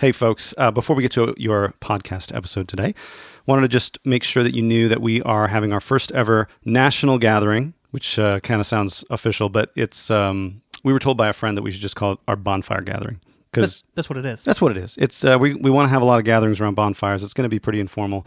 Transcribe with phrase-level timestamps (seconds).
[0.00, 2.94] Hey, folks, uh, before we get to your podcast episode today,
[3.44, 6.48] wanted to just make sure that you knew that we are having our first ever
[6.64, 11.28] national gathering, which uh, kind of sounds official, but it's, um, we were told by
[11.28, 13.20] a friend that we should just call it our bonfire gathering.
[13.52, 14.42] Because that's, that's, what it is.
[14.42, 14.96] That's what it is.
[14.96, 17.22] It's uh, we we want to have a lot of gatherings around bonfires.
[17.22, 18.24] It's going to be pretty informal,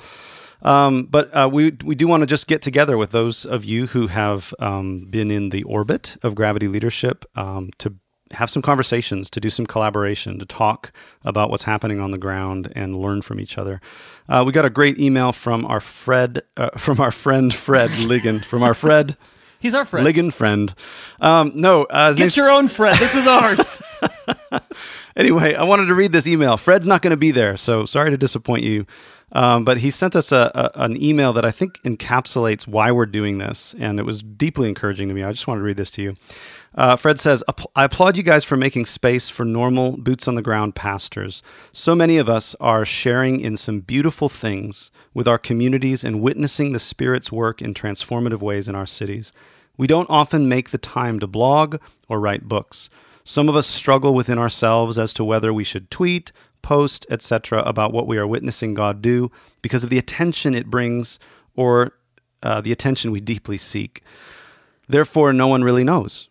[0.62, 3.88] um, but uh, we we do want to just get together with those of you
[3.88, 7.96] who have um, been in the orbit of gravity leadership um, to
[8.34, 10.92] have some conversations, to do some collaboration, to talk
[11.24, 13.82] about what's happening on the ground and learn from each other.
[14.28, 18.44] Uh, we got a great email from our Fred, uh, from our friend Fred Ligon,
[18.44, 19.18] from our Fred.
[19.60, 20.06] He's our friend.
[20.06, 20.74] Ligon friend.
[21.22, 22.98] Um, no, uh, get your own Fred.
[22.98, 23.82] This is ours.
[25.16, 26.58] anyway, I wanted to read this email.
[26.58, 28.86] Fred's not going to be there, so sorry to disappoint you.
[29.32, 33.06] Um, but he sent us a, a, an email that I think encapsulates why we're
[33.06, 35.24] doing this, and it was deeply encouraging to me.
[35.24, 36.16] I just wanted to read this to you.
[36.76, 37.44] Uh, Fred says,
[37.76, 41.44] I applaud you guys for making space for normal, boots on the ground pastors.
[41.72, 46.72] So many of us are sharing in some beautiful things with our communities and witnessing
[46.72, 49.34] the Spirit's work in transformative ways in our cities.
[49.78, 51.78] We don't often make the time to blog
[52.10, 52.90] or write books.
[53.24, 56.32] Some of us struggle within ourselves as to whether we should tweet,
[56.62, 59.32] post, etc., about what we are witnessing God do
[59.62, 61.20] because of the attention it brings
[61.56, 61.94] or
[62.42, 64.02] uh, the attention we deeply seek.
[64.88, 66.30] Therefore, no one really knows.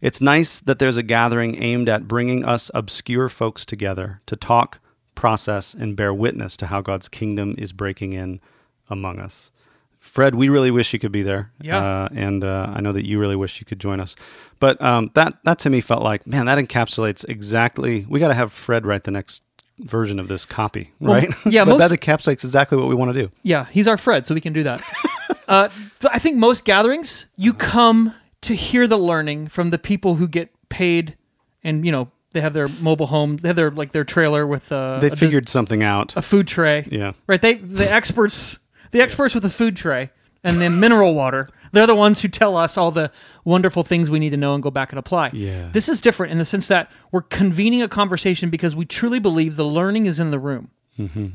[0.00, 4.80] It's nice that there's a gathering aimed at bringing us obscure folks together to talk,
[5.14, 8.40] process, and bear witness to how God's kingdom is breaking in
[8.88, 9.50] among us.
[9.98, 11.52] Fred, we really wish you could be there.
[11.60, 11.78] Yeah.
[11.78, 14.16] Uh, and uh, I know that you really wish you could join us.
[14.58, 18.06] But um, that, that to me felt like, man, that encapsulates exactly.
[18.08, 19.42] We got to have Fred write the next
[19.78, 21.28] version of this copy, right?
[21.44, 23.30] Well, yeah, but most, that encapsulates exactly what we want to do.
[23.42, 24.82] Yeah, he's our Fred, so we can do that.
[25.48, 25.68] uh,
[26.10, 30.50] I think most gatherings, you come to hear the learning from the people who get
[30.68, 31.16] paid
[31.62, 34.70] and you know they have their mobile home they have their like their trailer with
[34.72, 36.16] uh they figured something out.
[36.16, 36.86] A food tray.
[36.90, 37.12] Yeah.
[37.26, 37.40] Right?
[37.40, 38.58] They the experts
[38.90, 40.10] the experts with the food tray
[40.42, 43.12] and the mineral water they're the ones who tell us all the
[43.44, 45.30] wonderful things we need to know and go back and apply.
[45.32, 45.68] Yeah.
[45.72, 49.56] This is different in the sense that we're convening a conversation because we truly believe
[49.56, 50.70] the learning is in the room.
[50.98, 51.28] Mm-hmm.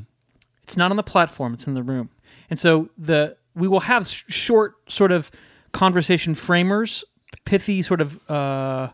[0.62, 2.10] it's not on the platform it's in the room.
[2.50, 5.30] And so the we will have sh- short sort of
[5.76, 7.04] conversation framers,
[7.44, 8.88] pithy sort of uh,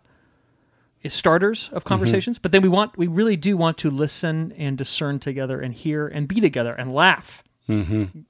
[1.06, 2.36] starters of conversations.
[2.36, 2.42] Mm-hmm.
[2.42, 6.08] But then we want, we really do want to listen and discern together and hear
[6.08, 7.44] and be together and laugh.
[7.68, 8.20] Mm-hmm.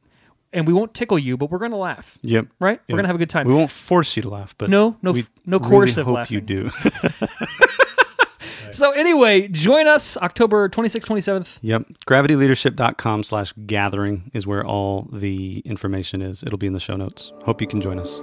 [0.54, 2.18] And we won't tickle you, but we're going to laugh.
[2.20, 2.48] Yep.
[2.60, 2.72] Right.
[2.72, 2.80] Yep.
[2.88, 3.46] We're going to have a good time.
[3.46, 6.34] We won't force you to laugh, but no, no, we no really coercive hope laughing.
[6.34, 6.70] you do.
[8.72, 11.58] So anyway, join us October 26th, 27th.
[11.60, 11.82] Yep.
[12.06, 16.42] Gravityleadership.com slash gathering is where all the information is.
[16.42, 17.32] It'll be in the show notes.
[17.44, 18.22] Hope you can join us.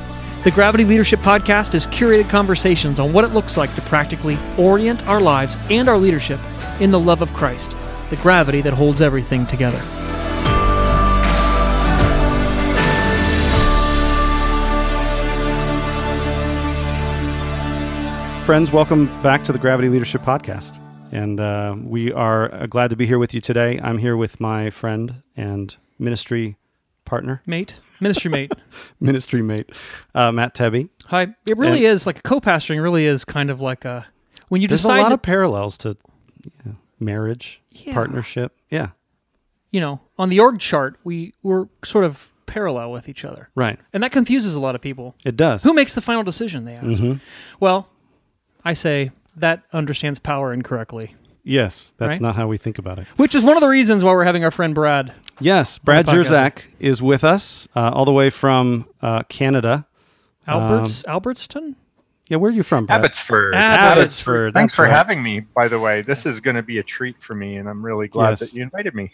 [0.43, 5.07] The Gravity Leadership Podcast is curated conversations on what it looks like to practically orient
[5.07, 6.39] our lives and our leadership
[6.79, 7.75] in the love of Christ,
[8.09, 9.77] the gravity that holds everything together.
[18.43, 20.79] Friends, welcome back to the Gravity Leadership Podcast.
[21.11, 23.79] And uh, we are uh, glad to be here with you today.
[23.83, 26.57] I'm here with my friend and ministry
[27.11, 28.53] partner, mate, ministry mate,
[29.01, 29.69] ministry mate,
[30.15, 30.87] uh, Matt Tebbe.
[31.07, 31.23] Hi.
[31.45, 34.07] It really and, is like co pastoring, really is kind of like a.
[34.47, 35.97] when you There's decide a lot to- of parallels to
[36.65, 36.71] yeah,
[37.01, 37.93] marriage, Yeah.
[37.93, 38.55] partnership.
[38.69, 38.91] Yeah,
[39.71, 43.77] you know, on the org chart, we we're sort of parallel with each other, right.
[43.91, 45.13] and that confuses a lot of people.
[45.25, 45.63] It does.
[45.63, 46.63] Who makes the final decision?
[46.63, 46.87] They ask.
[46.87, 47.13] Mm-hmm.
[47.59, 47.89] Well,
[48.63, 52.21] I say that understands power incorrectly, yes, that's Right?
[52.21, 53.07] not how we think about it.
[53.17, 55.13] which is one of the reasons why we're having our friend Brad.
[55.39, 56.25] Yes, Brad podcast.
[56.25, 59.87] Jersak is with us uh, all the way from uh, Canada.
[60.47, 61.75] Alberts, Um, Albertston.
[62.27, 63.01] Yeah, where are you from, Brad?
[63.01, 63.53] Abbotsford.
[63.55, 63.97] Abbotsford.
[63.99, 64.53] Abbotsford.
[64.53, 64.91] Thanks for right.
[64.91, 66.01] having me, by the way.
[66.01, 68.39] This is going to be a treat for me, and I'm really glad Yes.
[68.39, 69.11] that you invited me.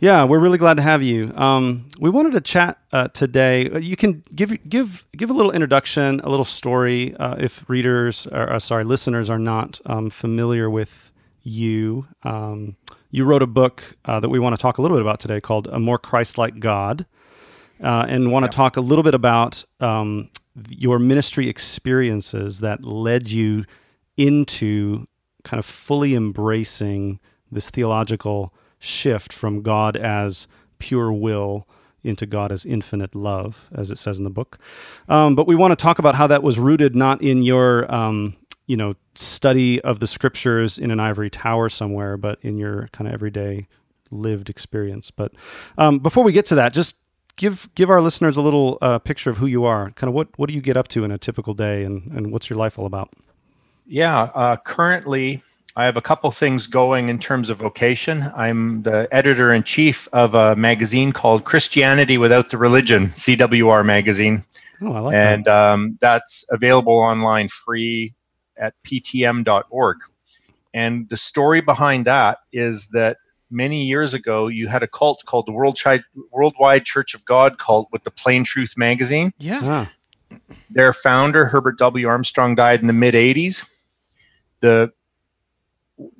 [0.00, 1.30] Yeah, we're really glad to have you.
[1.36, 3.68] Um, we wanted to chat uh, today.
[3.68, 8.26] Uh, You can give give give a little introduction, a little story, uh, if readers,
[8.28, 11.12] or uh, sorry, listeners are not um, familiar with
[11.44, 12.08] you.
[12.24, 12.76] Um,
[13.10, 15.40] you wrote a book uh, that we want to talk a little bit about today,
[15.40, 17.06] called "A More Christ-Like God,"
[17.82, 20.30] uh, and want to talk a little bit about um,
[20.68, 23.64] your ministry experiences that led you
[24.16, 25.06] into
[25.44, 27.20] kind of fully embracing
[27.52, 30.48] this theological shift from God as
[30.78, 31.68] pure will
[32.02, 34.58] into God as infinite love, as it says in the book.
[35.08, 38.36] Um, but we want to talk about how that was rooted not in your, um,
[38.66, 43.08] you know, study of the scriptures in an ivory tower somewhere, but in your kind
[43.08, 43.68] of everyday
[44.10, 45.10] lived experience.
[45.10, 45.32] But
[45.78, 46.96] um, before we get to that, just
[47.36, 49.90] give give our listeners a little uh, picture of who you are.
[49.92, 52.32] Kind of what what do you get up to in a typical day, and and
[52.32, 53.10] what's your life all about?
[53.86, 55.42] Yeah, uh, currently
[55.76, 58.32] I have a couple things going in terms of vocation.
[58.34, 64.44] I'm the editor in chief of a magazine called Christianity Without the Religion, CWR magazine,
[64.80, 68.14] Oh, I like and um, that's available online free
[68.56, 69.96] at ptm.org.
[70.72, 73.18] And the story behind that is that
[73.50, 76.02] many years ago you had a cult called the World Chi-
[76.32, 79.60] Worldwide Church of God cult with the Plain Truth magazine Yeah.
[79.60, 79.88] that.
[80.30, 80.36] Ah,
[80.70, 82.08] their founder Herbert W.
[82.08, 83.68] Armstrong died in the mid '80s.
[84.60, 84.92] The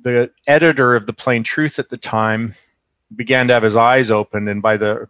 [0.01, 2.53] the editor of the Plain Truth at the time
[3.13, 5.07] began to have his eyes opened, and by the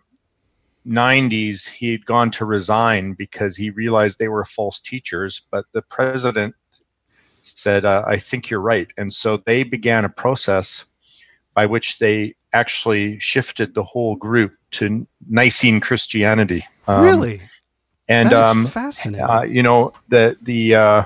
[0.87, 5.41] 90s he had gone to resign because he realized they were false teachers.
[5.51, 6.55] But the president
[7.45, 10.85] said, uh, "I think you're right," and so they began a process
[11.53, 16.65] by which they actually shifted the whole group to Nicene Christianity.
[16.87, 17.39] Um, really?
[18.07, 19.25] and um, fascinating.
[19.25, 21.03] uh, you know the the uh,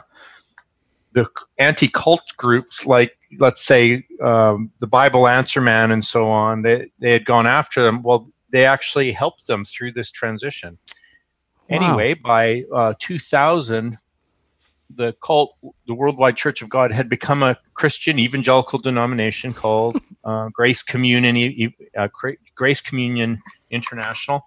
[1.13, 1.25] the
[1.57, 6.89] anti cult groups like let's say um, the Bible Answer Man and so on they
[6.99, 8.03] they had gone after them.
[8.03, 10.77] Well, they actually helped them through this transition.
[11.69, 11.77] Wow.
[11.77, 13.97] Anyway, by uh, 2000,
[14.95, 15.55] the cult,
[15.87, 21.73] the Worldwide Church of God, had become a Christian evangelical denomination called uh, Grace Communion,
[21.97, 22.07] uh,
[22.55, 23.41] Grace Communion
[23.71, 24.45] International,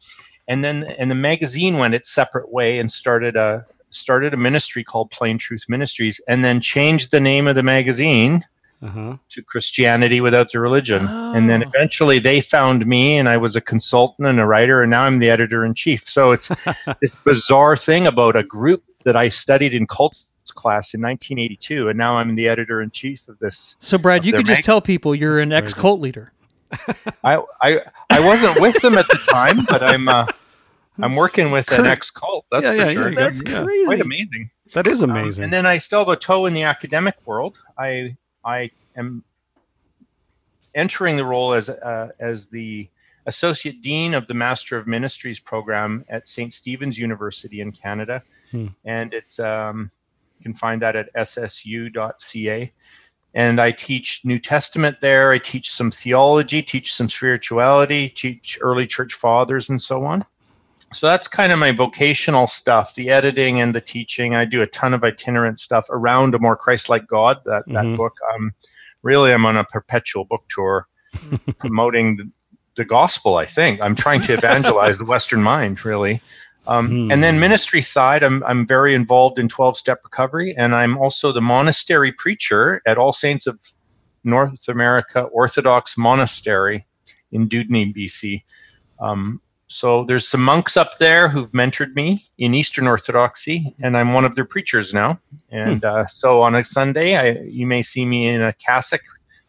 [0.48, 4.82] and then and the magazine went its separate way and started a started a ministry
[4.82, 8.44] called Plain Truth Ministries, and then changed the name of the magazine
[8.82, 9.16] uh-huh.
[9.28, 11.06] to Christianity without the religion.
[11.06, 11.68] And then Oh.
[11.68, 15.18] eventually they found me and I was a consultant and a writer and now I'm
[15.18, 16.08] the editor in chief.
[16.08, 16.50] So it's
[17.00, 21.96] this bizarre thing about a group that I studied in cults class in 1982 and
[21.98, 23.76] now I'm the editor in chief of this.
[23.80, 26.32] So, Brad, you their could just tell people you're That's an ex cult leader.
[27.22, 27.80] I I
[28.10, 30.26] I wasn't with them at the time, but I'm uh,
[31.00, 32.46] I'm working with an ex cult.
[32.50, 33.08] That's Yeah, for yeah, sure.
[33.10, 33.62] yeah, That's yeah.
[33.62, 33.84] crazy.
[33.86, 34.50] quite amazing.
[34.74, 35.44] That is Um, amazing.
[35.44, 37.60] and then I still have a toe in the academic world.
[37.78, 39.22] I I am
[40.74, 42.88] entering the role as uh, as the
[43.26, 46.52] associate dean of the Master of Ministries program at St.
[46.52, 48.68] Stephen's University in Canada, Hmm.
[48.84, 50.01] and it's um, you
[50.42, 52.72] can find that at ssu.ca.
[53.34, 55.32] And I teach New Testament there.
[55.32, 60.24] I teach some theology, teach some spirituality, teach early church fathers, and so on.
[60.92, 64.34] So that's kind of my vocational stuff, the editing and the teaching.
[64.34, 67.38] I do a ton of itinerant stuff around a more Christ-like God.
[67.46, 67.72] That Mhm.
[67.72, 68.18] that book.
[68.34, 68.52] Um,
[69.02, 70.86] really, I'm on a perpetual book tour,
[71.58, 72.30] promoting the,
[72.76, 73.36] the gospel.
[73.36, 76.20] I think I'm trying to evangelize the Western mind, really.
[76.66, 77.10] Um, Hmm.
[77.10, 81.40] And then ministry side, I'm I'm very involved in 12-step recovery, and I'm also the
[81.40, 83.60] monastery preacher at All Saints of
[84.24, 86.86] North America Orthodox Monastery
[87.32, 88.44] in Dewdney, BC.
[89.00, 94.12] Um, so there's some monks up there who've mentored me in Eastern Orthodoxy, and I'm
[94.12, 95.18] one of their preachers now.
[95.50, 99.00] And uh, so on a Sunday, I, you may see me in a cassock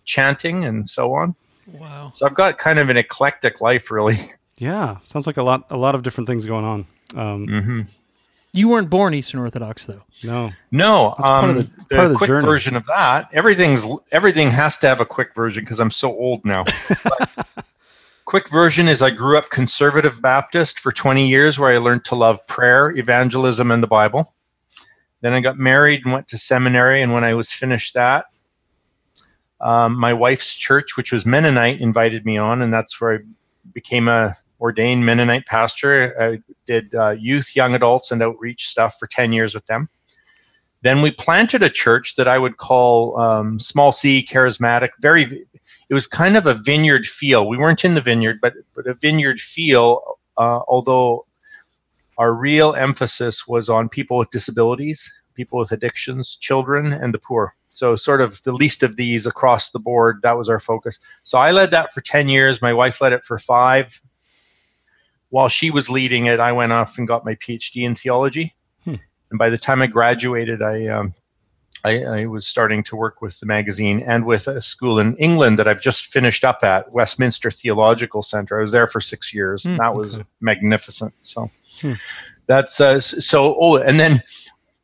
[0.05, 1.35] chanting and so on.
[1.73, 2.09] Wow.
[2.11, 4.15] So I've got kind of an eclectic life, really.
[4.57, 6.85] yeah, sounds like a lot a lot of different things going on.
[7.15, 7.81] Um, hmm
[8.53, 10.03] You weren't born Eastern Orthodox, though.
[10.23, 12.45] No, No, That's part um, of the- the, part of the quick journey.
[12.45, 13.29] version of that.
[13.33, 16.65] Everything's everything has to have a quick version because I'm so old now.
[17.03, 17.29] But
[18.25, 22.15] quick version is I grew up conservative Baptist for 20 years, where I learned to
[22.15, 24.33] love prayer, evangelism, and the Bible.
[25.21, 28.25] Then I got married and went to seminary, and when I was finished that,
[29.61, 33.19] Um, my wife's church, which was Mennonite, invited me on, and that's where I
[33.73, 36.15] became a ordained Mennonite pastor.
[36.19, 39.89] I did uh, youth, young adults, and outreach stuff for 10 years with them.
[40.83, 44.89] Then we planted a church that I would call um, small c charismatic.
[45.01, 45.45] Very,
[45.89, 47.47] it was kind of a vineyard feel.
[47.47, 50.17] We weren't in the vineyard, but but a vineyard feel.
[50.37, 51.25] Uh, although
[52.17, 57.53] our real emphasis was on people with disabilities, people with addictions, children, and the poor.
[57.69, 60.21] So, sort of the least of these across the board.
[60.21, 60.99] That was our focus.
[61.23, 62.61] So, I led that for 10 years.
[62.61, 64.01] My wife led it for five.
[65.33, 68.53] While she was leading it, I went off and got my PhD in theology.
[68.83, 68.97] Hmm.
[69.31, 71.15] And by the time I graduated, I, um,
[71.83, 75.57] I, I, was starting to work with the magazine and with a school in England
[75.57, 78.59] that I've just finished up at, Westminster Theological Center.
[78.59, 79.63] I was there for six years.
[79.63, 79.77] Hmm.
[79.77, 80.27] that was okay.
[80.39, 81.15] magnificent.
[81.23, 81.49] So,
[81.81, 81.93] hmm.
[82.45, 83.55] that's uh, so.
[83.59, 84.21] Oh, and then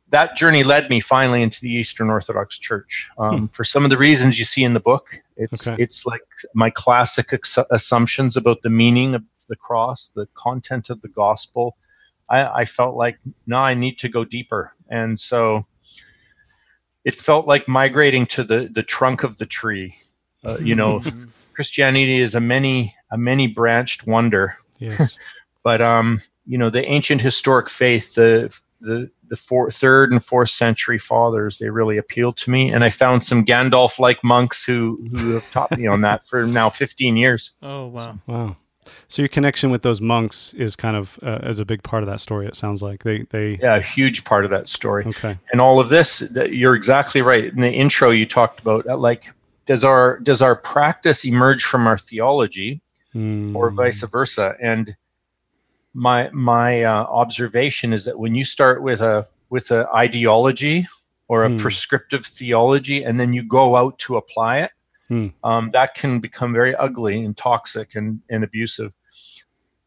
[0.08, 3.08] that journey led me finally into the Eastern Orthodox Church.
[3.18, 3.46] Um, hmm.
[3.46, 5.80] For some of the reasons you see in the book, it's okay.
[5.80, 6.22] it's like
[6.54, 11.76] my classic ex- assumptions about the meaning of the cross, the content of the gospel.
[12.30, 15.66] I, I felt like no, I need to go deeper, and so
[17.04, 19.96] it felt like migrating to the the trunk of the tree.
[20.42, 21.02] Uh, you know,
[21.52, 24.56] Christianity is a many a many branched wonder.
[24.78, 25.16] Yes.
[25.62, 30.50] but um, you know, the ancient historic faith, the the the four, third and fourth
[30.50, 34.98] century fathers they really appealed to me and i found some gandalf like monks who
[35.12, 38.56] who have taught me on that for now 15 years oh wow so, wow
[39.08, 42.08] so your connection with those monks is kind of uh, as a big part of
[42.08, 43.02] that story it sounds like.
[43.02, 45.04] They they yeah a huge part of that story.
[45.06, 45.38] Okay.
[45.52, 47.44] And all of this you're exactly right.
[47.44, 49.32] In the intro you talked about uh, like
[49.66, 52.80] does our does our practice emerge from our theology
[53.14, 53.54] mm.
[53.54, 54.54] or vice versa?
[54.60, 54.96] And
[55.94, 60.86] my my uh, observation is that when you start with a with an ideology
[61.28, 61.56] or a hmm.
[61.56, 64.70] prescriptive theology and then you go out to apply it
[65.10, 65.26] hmm.
[65.44, 68.94] um, that can become very ugly and toxic and, and abusive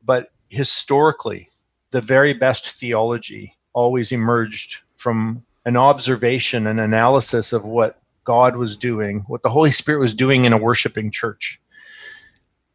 [0.03, 1.49] but historically
[1.91, 8.77] the very best theology always emerged from an observation and analysis of what god was
[8.77, 11.59] doing what the holy spirit was doing in a worshiping church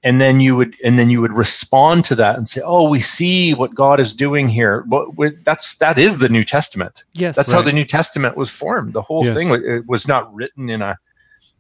[0.02, 3.00] and then you would and then you would respond to that and say oh we
[3.00, 5.08] see what god is doing here but
[5.44, 7.58] that's that is the new testament yes that's right.
[7.58, 9.34] how the new testament was formed the whole yes.
[9.34, 10.98] thing it was not written in a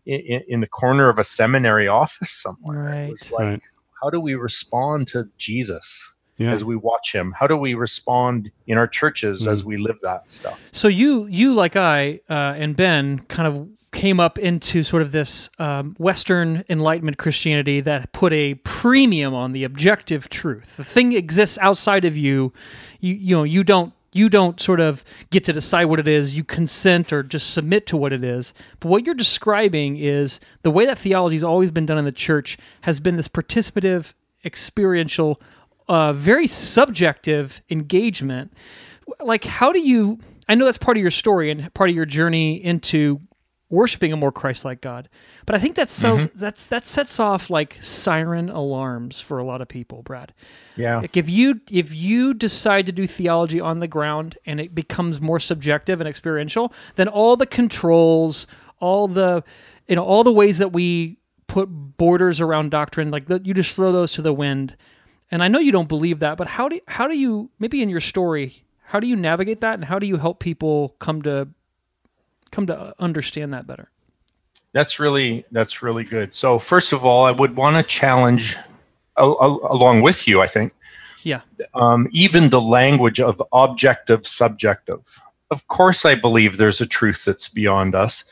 [0.08, 3.00] in, in, the corner of a seminary office somewhere right.
[3.00, 3.62] it was like right.
[4.02, 6.50] how do we respond to jesus yeah.
[6.50, 9.50] as we watch him how do we respond in our churches mm.
[9.50, 13.68] as we live that stuff so you you like i uh, and ben kind of
[13.90, 19.52] came up into sort of this um, Western Enlightenment Christianity that put a premium on
[19.52, 20.76] the objective truth.
[20.76, 22.52] The thing exists outside of you.
[23.00, 26.34] You you know you don't you don't sort of get to decide what it is.
[26.34, 28.52] You consent or just submit to what it is.
[28.80, 32.12] But what you're describing is the way that theology has always been done in the
[32.12, 34.12] church has been this participative,
[34.44, 35.40] experiential,
[35.88, 38.52] uh, very subjective engagement.
[39.20, 40.18] Like, how do you?
[40.48, 43.20] I know that's part of your story and part of your journey into
[43.70, 45.08] worshiping a more Christ-like God.
[45.46, 46.38] But I think that sells mm-hmm.
[46.38, 50.32] that's that sets off like siren alarms for a lot of people, Brad.
[50.76, 50.98] Yeah.
[51.00, 55.20] Like if you if you decide to do theology on the ground and it becomes
[55.20, 58.46] more subjective and experiential, then all the controls,
[58.80, 59.44] all the
[59.86, 63.92] you know all the ways that we put borders around doctrine, like you just throw
[63.92, 64.76] those to the wind.
[65.30, 67.90] And I know you don't believe that, but how do how do you maybe in
[67.90, 71.46] your story how do you navigate that and how do you help people come to
[72.50, 73.90] come to understand that better?
[74.72, 76.34] That's really that's really good.
[76.34, 78.56] So first of all, I would want to challenge
[79.16, 80.40] along with you.
[80.40, 80.72] I think,
[81.22, 81.40] yeah,
[81.74, 85.20] um, even the language of objective subjective.
[85.50, 88.24] Of course, I believe there's a truth that's beyond us,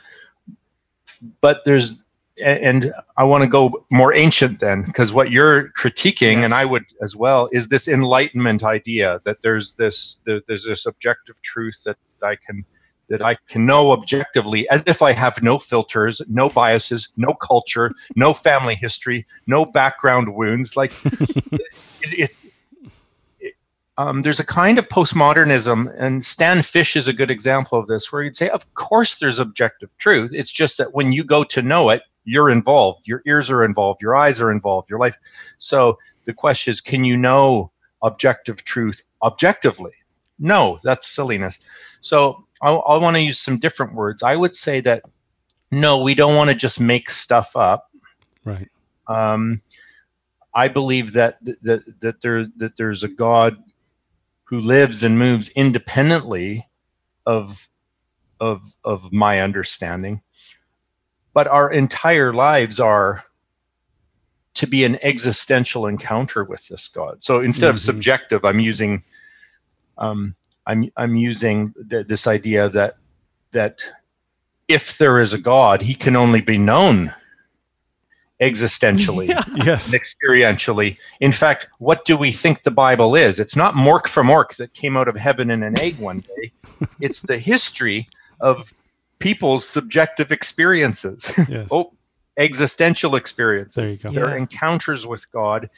[1.40, 2.04] but there's
[2.44, 6.44] and I want to go more ancient then, because what you're critiquing, yes.
[6.44, 10.84] and I would as well, is this enlightenment idea that there's this there, there's this
[10.84, 12.66] objective truth that I can
[13.08, 17.92] that I can know objectively as if I have no filters, no biases, no culture,
[18.14, 20.76] no family history, no background wounds.
[20.76, 21.62] Like it,
[22.02, 22.44] it,
[23.40, 23.54] it,
[23.96, 28.12] um, there's a kind of postmodernism, and Stan Fish is a good example of this,
[28.12, 30.32] where you'd say, of course, there's objective truth.
[30.34, 33.06] It's just that when you go to know it, you're involved.
[33.06, 34.02] Your ears are involved.
[34.02, 34.90] Your eyes are involved.
[34.90, 35.16] Your life.
[35.58, 37.70] So the question is, can you know
[38.02, 39.92] objective truth objectively?
[40.38, 41.58] No, that's silliness.
[42.00, 44.22] So I, I want to use some different words.
[44.22, 45.02] I would say that
[45.70, 47.90] no, we don't want to just make stuff up.
[48.44, 48.68] Right.
[49.08, 49.62] Um,
[50.54, 53.62] I believe that that that there that there's a God
[54.44, 56.68] who lives and moves independently
[57.26, 57.68] of
[58.40, 60.22] of of my understanding.
[61.36, 63.24] but our entire lives are
[64.54, 67.22] to be an existential encounter with this God.
[67.22, 69.04] So instead of subjective, I'm using
[69.98, 70.34] um,
[70.66, 72.96] I'm I'm using th- this idea that
[73.52, 73.82] that
[74.68, 77.14] if there is a God, he can only be known
[78.40, 79.28] existentially
[79.64, 79.92] Yes.
[79.92, 80.98] and experientially.
[81.20, 83.40] In fact, what do we think the Bible is?
[83.40, 86.52] It's not Mork from Ork that came out of heaven in an egg one day.
[87.00, 88.08] it's the history
[88.40, 88.72] of
[89.20, 91.32] people's subjective experiences.
[91.48, 91.68] Yes.
[91.72, 91.92] oh,
[92.36, 93.98] existential experiences.
[94.00, 94.26] There you go.
[94.26, 94.42] Their Yeah.
[94.42, 95.70] encounters with God,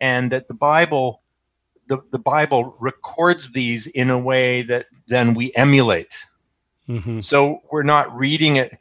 [0.00, 1.22] and that the Bible,
[1.86, 6.26] the, the Bible records these in a way that then we emulate.
[6.86, 8.76] hmm So we're not reading it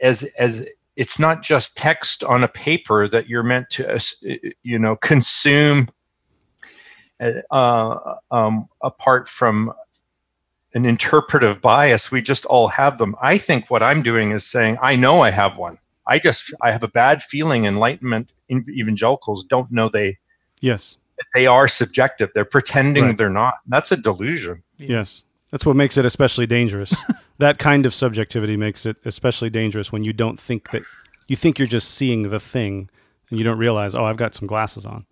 [0.00, 3.98] as as it's not just text on a paper that you're meant to uh,
[4.62, 5.88] you know consume
[7.50, 9.72] uh, um, apart from
[10.74, 12.10] an interpretive bias.
[12.10, 13.14] We just all have them.
[13.22, 15.78] I think what i'm doing is saying i know i have one.
[16.06, 17.64] I just i have a bad feeling.
[17.64, 20.18] Enlightenment evangelicals don't know they
[20.60, 20.96] Yes.
[21.34, 23.16] They are subjective they're pretending Right.
[23.16, 25.22] they're not that's a delusion Yes.
[25.50, 26.94] That's what makes it especially dangerous.
[27.38, 30.82] that kind of subjectivity makes it especially dangerous when you don't think that
[31.28, 32.88] you think you're just seeing the thing
[33.30, 35.04] and you don't realize, oh, I've got some glasses on.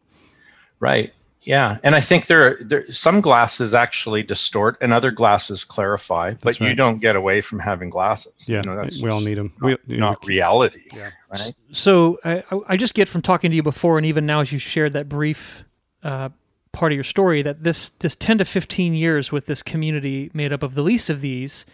[0.78, 1.12] Right.
[1.42, 6.32] Yeah, and I think there, there some glasses actually distort, and other glasses clarify.
[6.32, 8.46] but That's you don't get away from having glasses.
[8.46, 8.60] Yeah.
[8.62, 9.54] you know, that's we all need them.
[9.58, 10.82] Not, we, not reality.
[10.94, 11.10] Yeah.
[11.30, 11.54] Right.
[11.72, 14.58] So I, I just get from talking to you before, and even now as you
[14.58, 15.64] shared that brief
[16.02, 16.30] uh,
[16.72, 20.52] part of your story, that this this ten to fifteen years with this community made
[20.52, 21.66] up of the least of these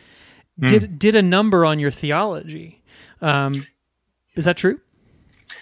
[0.59, 2.83] did did a number on your theology.
[3.21, 3.67] Um,
[4.37, 4.81] is that true?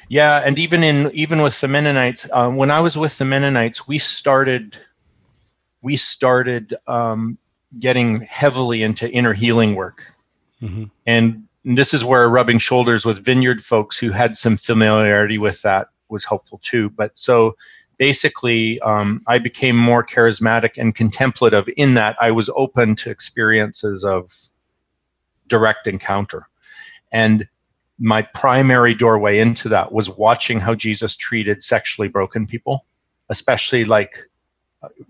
[0.08, 3.88] Yeah, and even in even with the Mennonites, um, when I was with the Mennonites,
[3.88, 4.78] we started
[5.82, 7.38] we started um,
[7.78, 10.14] getting heavily into inner healing work,
[10.62, 10.90] Mhm.
[11.06, 15.88] and this is where rubbing shoulders with Vineyard folks who had some familiarity with that
[16.08, 16.90] was helpful too.
[16.90, 17.56] But so
[17.98, 24.04] basically, um, I became more charismatic and contemplative in that I was open to experiences
[24.04, 24.32] of
[25.46, 26.48] direct encounter,
[27.12, 27.48] and
[27.98, 32.86] my primary doorway into that was watching how Jesus treated sexually broken people,
[33.28, 34.16] especially like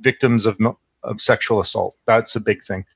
[0.01, 0.59] victims of
[1.03, 1.94] of sexual assault.
[2.07, 2.87] That's a big thing.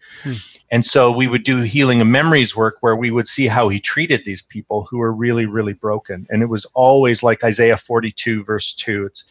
[0.71, 3.81] And so we would do healing of memories work where we would see how he
[3.81, 6.27] treated these people who were really really broken.
[6.31, 9.07] And it was always like Isaiah 42 verse 2.
[9.07, 9.25] It's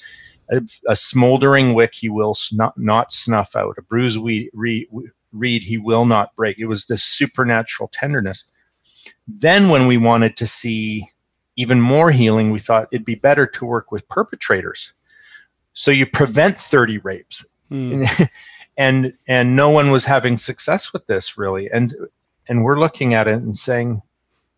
[0.50, 3.76] a, a smoldering wick he will snu- not snuff out.
[3.78, 4.88] A bruised we- re-
[5.32, 6.58] reed he will not break.
[6.60, 8.46] It was this supernatural tenderness
[9.28, 11.06] then when we wanted to see
[11.56, 14.94] even more healing we thought it'd be better to work with perpetrators
[15.74, 18.04] so you prevent 30 rapes Hmm.
[18.78, 21.94] and and no one was having success with this really and
[22.48, 24.02] and we're looking at it and saying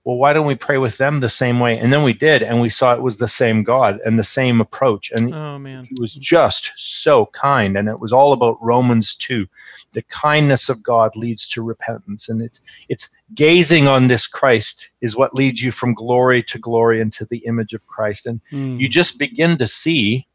[0.05, 1.77] well why don't we pray with them the same way?
[1.77, 4.61] And then we did and we saw it was the same god and the same
[4.61, 5.11] approach.
[5.11, 7.77] And Oh man, he was just so kind.
[7.77, 9.47] And it was all about romans 2
[9.91, 12.29] the kindness of god leads to repentance.
[12.29, 17.01] And it's it's gazing on this christ is what leads you from glory to glory
[17.01, 18.25] into the image of christ.
[18.25, 18.77] And Hmm.
[18.79, 20.27] you just begin to see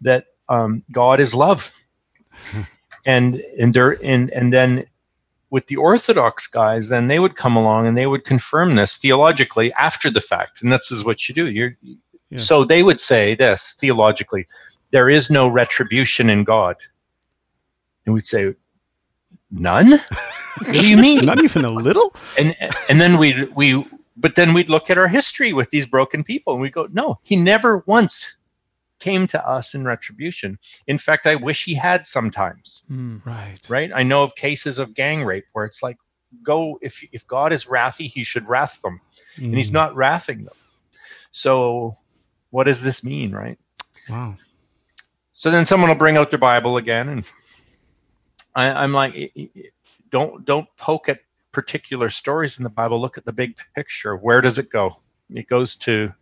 [0.00, 1.72] that um, god is love.
[3.04, 4.84] And and there and and then
[5.56, 9.72] with the orthodox guys then they would come along and they would confirm this theologically
[9.72, 10.60] after the fact.
[10.62, 11.46] And this is what you do.
[11.48, 11.74] You're
[12.28, 12.40] Yeah.
[12.40, 14.46] so they would say this theologically
[14.90, 16.76] there is no retribution in god.
[18.04, 18.54] And we'd say
[19.50, 19.92] none?
[19.92, 21.24] What do you mean?
[21.30, 22.14] Not even a little?
[22.38, 22.54] and
[22.90, 23.82] and then we we
[24.16, 27.18] but then we'd look at our history with these broken people and we go no
[27.22, 28.35] he never once
[28.98, 30.58] came to us in retribution.
[30.86, 32.82] In fact i wish he had sometimes.
[32.88, 33.18] Hmm.
[33.24, 33.58] Right.
[33.68, 33.90] right?
[33.94, 35.96] I know of cases of gang rape where it's like
[36.42, 39.00] go if if god is wrathy he should wrath them.
[39.36, 39.74] And he's Hmm.
[39.74, 40.54] not wrathing them.
[41.30, 41.94] So
[42.50, 43.58] what does this mean right?
[44.08, 44.36] Wow.
[45.32, 47.24] so then someone will bring out their bible again and
[48.54, 49.50] I, i'm like "I- I-
[50.10, 51.20] don't don't poke at
[51.52, 53.00] particular stories in the bible.
[53.00, 54.14] Look at the big picture.
[54.16, 54.98] Where does it go?
[55.30, 56.12] It goes to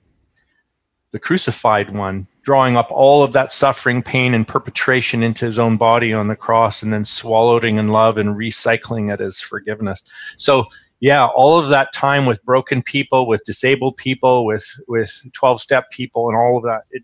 [1.11, 5.77] the crucified one drawing up all of that suffering pain and perpetration into his own
[5.77, 10.05] body on the cross and then swallowing in love and recycling it as forgiveness.
[10.37, 10.67] So
[11.01, 15.91] yeah all of that time with broken people with disabled people with with 12 step
[15.91, 17.03] people and all of that it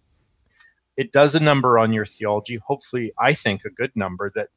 [0.97, 4.49] it does a number on your theology hopefully i think a good number that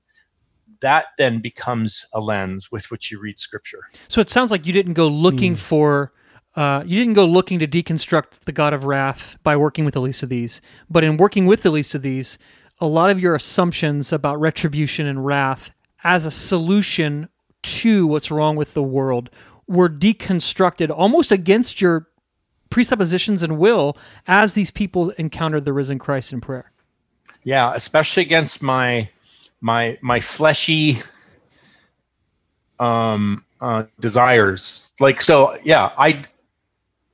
[0.83, 3.85] that then becomes a lens with which you read scripture.
[4.09, 5.57] So it sounds like you didn't go looking hmm.
[5.57, 6.13] for,
[6.55, 10.01] uh, you didn't go looking to deconstruct the God of Wrath by working with the
[10.01, 10.61] least of these.
[10.89, 12.37] But in working with the least of these,
[12.79, 15.71] a lot of your assumptions about retribution and wrath
[16.03, 17.29] as a solution
[17.63, 19.29] to what's wrong with the world
[19.67, 22.07] were deconstructed almost against your
[22.69, 26.71] presuppositions and will as these people encountered the risen Christ in prayer.
[27.43, 29.09] Yeah, especially against my
[29.61, 30.99] my my fleshy
[32.79, 34.93] um uh desires.
[34.99, 36.25] Like so yeah, I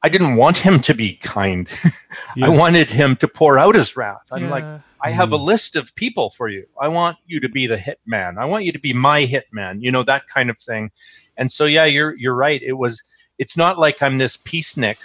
[0.01, 1.69] I didn't want him to be kind.
[2.41, 4.29] I wanted him to pour out his wrath.
[4.31, 4.63] I'm like
[5.01, 6.65] I have a list of people for you.
[6.79, 8.37] I want you to be the hitman.
[8.37, 9.81] I want you to be my hitman.
[9.81, 10.91] You know that kind of thing.
[11.37, 12.61] And so yeah, you're you're right.
[12.61, 13.03] It was
[13.37, 14.97] it's not like I'm this peacenik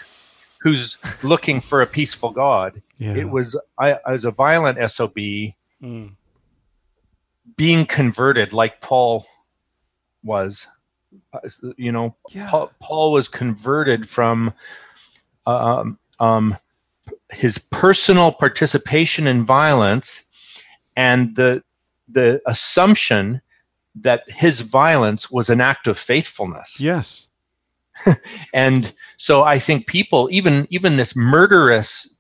[0.61, 2.81] who's looking for a peaceful God.
[2.99, 3.15] Yeah.
[3.17, 5.17] It was I, I was a violent SOB
[5.83, 6.13] Mm.
[7.57, 9.27] being converted like Paul
[10.23, 10.67] was.
[11.33, 11.41] Uh,
[11.77, 12.49] You know, Yeah.
[12.49, 14.53] Paul, Paul was converted from
[15.47, 16.57] um, um,
[17.31, 20.25] his personal participation in violence
[20.97, 21.63] and the
[22.09, 23.41] the assumption
[23.95, 26.81] that his violence was an act of faithfulness.
[26.81, 27.27] Yes.
[28.53, 32.17] And so I think people, even even this murderous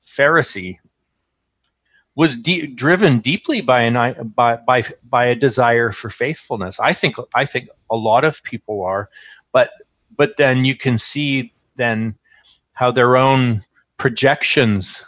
[0.00, 0.78] Pharisee,
[2.14, 6.80] was de- driven deeply by an by by by a desire for faithfulness.
[6.80, 9.10] I think I think a lot of people are,
[9.52, 9.70] but
[10.16, 12.16] but then you can see then
[12.78, 13.62] how their own
[13.96, 15.04] projections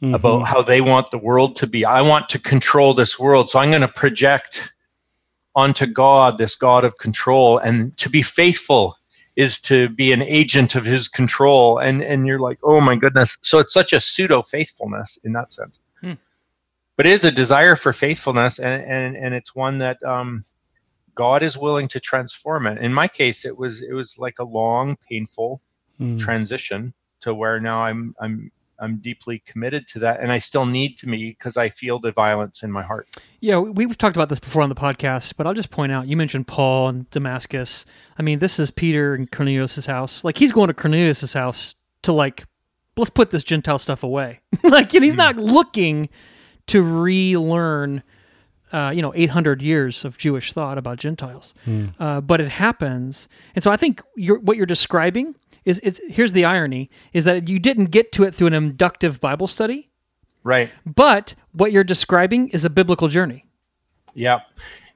[0.00, 0.14] Mhm.
[0.14, 1.84] about how they want the world to be.
[1.84, 4.72] I want to control this world, so I'm going to project
[5.54, 8.96] onto God this God of control, and to be faithful
[9.36, 11.78] is to be an agent of His control.
[11.78, 13.36] And and you're like, oh my goodness!
[13.42, 15.80] So it's such a pseudo faithfulness in that sense.
[16.00, 16.14] Hmm.
[16.96, 20.44] But it is a desire for faithfulness, and and and it's one that um,
[21.14, 22.78] God is willing to transform it.
[22.78, 25.60] In my case, it was it was like a long, painful
[26.02, 26.18] Mm.
[26.18, 30.96] transition to where now I'm I'm I'm deeply committed to that, and I still need
[30.96, 33.06] to be because I feel the violence in my heart.
[33.40, 36.08] Yeah, we- we've talked about this before on the podcast, but I'll just point out
[36.08, 37.86] you mentioned Paul and Damascus.
[38.18, 40.24] I mean, this is Peter and Cornelius' house.
[40.24, 42.44] Like, he's going to Cornelius' house to, like,
[42.96, 44.40] let's put this Gentile stuff away.
[44.64, 46.08] like, and he's not looking
[46.66, 48.02] to relearn,
[48.72, 51.54] uh, you know, 800 years of Jewish thought about Gentiles.
[51.98, 53.28] Uh, but it happens.
[53.54, 57.48] And so I think you're, what you're describing is, it's, here's the irony, is that
[57.48, 59.90] you didn't get to it through an inductive Bible study,
[60.44, 60.70] Right.
[60.84, 63.44] but what you're describing is a biblical journey.
[64.14, 64.40] Yeah.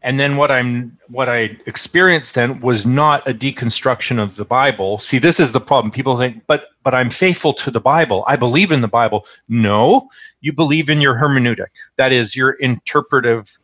[0.03, 4.99] And then what I'm what I experienced then was not a deconstruction of the Bible.
[4.99, 5.91] See, this is the problem.
[5.91, 8.23] People think, but but I'm faithful to the Bible.
[8.29, 9.27] I believe in the Bible.
[9.49, 10.09] No,
[10.43, 11.69] you believe in your hermeneutic.
[11.97, 13.59] That is your interpretive,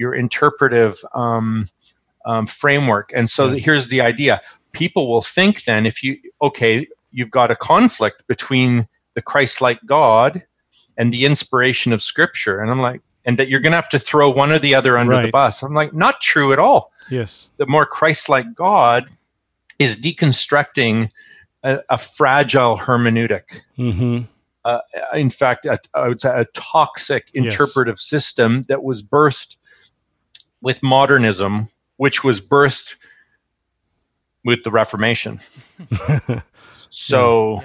[0.00, 1.68] your interpretive um,
[2.24, 3.12] um, framework.
[3.14, 4.40] And so here's the idea:
[4.72, 10.42] people will think then, if you okay, you've got a conflict between the Christ-like God
[10.96, 13.98] and the inspiration of Scripture, and I'm like, and that you're going to have to
[13.98, 15.62] throw one or the other under the bus.
[15.62, 17.48] I'm like, not true at all Yes.
[17.58, 19.10] the more Christ-like God
[19.78, 21.10] is deconstructing
[21.62, 23.60] a, a fragile hermeneutic.
[23.76, 24.24] Mm-hmm.
[24.64, 24.80] Uh,
[25.14, 27.44] in fact, a, I would say a toxic Yes.
[27.44, 29.56] interpretive system that was birthed
[30.62, 32.96] with modernism, which was birthed
[34.44, 35.40] with the Reformation.
[36.90, 37.60] so,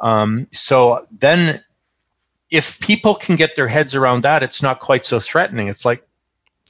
[0.00, 1.62] um, so then,
[2.50, 5.68] if people can get their heads around that, it's not quite so threatening.
[5.68, 6.04] It's like